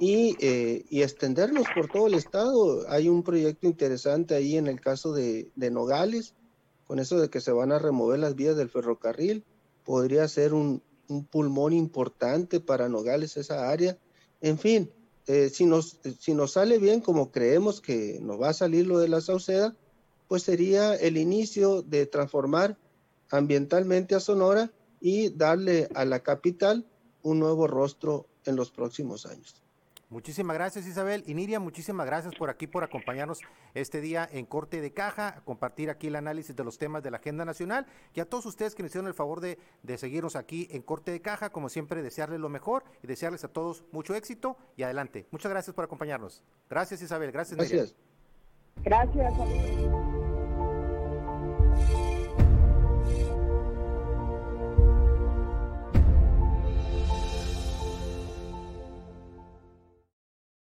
[0.00, 2.88] y, eh, y extendernos por todo el estado.
[2.88, 6.34] Hay un proyecto interesante ahí en el caso de, de Nogales,
[6.90, 9.44] con eso de que se van a remover las vías del ferrocarril,
[9.84, 10.82] podría ser un,
[11.30, 13.96] pulmón importante para Nogales esa área.
[14.40, 14.90] En fin,
[15.28, 18.98] eh, si, nos, si nos sale bien como creemos que nos va a salir lo
[18.98, 19.76] de la Sauceda,
[20.26, 22.76] pues sería el inicio de transformar
[23.30, 26.84] ambientalmente a Sonora y darle a la capital
[27.22, 29.62] un nuevo rostro en los próximos años.
[30.10, 31.22] Muchísimas gracias Isabel.
[31.26, 33.40] Y Niria, muchísimas gracias por aquí, por acompañarnos
[33.74, 37.12] este día en Corte de Caja, a compartir aquí el análisis de los temas de
[37.12, 39.58] la agenda nacional y a todos ustedes que nos hicieron el favor de,
[39.96, 43.84] seguirnos aquí en Corte de Caja, como siempre desearles lo mejor y desearles a todos
[43.92, 45.26] mucho éxito y adelante.
[45.30, 46.42] Muchas gracias por acompañarnos.
[46.68, 47.94] Gracias Isabel, gracias, gracias.
[48.82, 50.09] Gracias.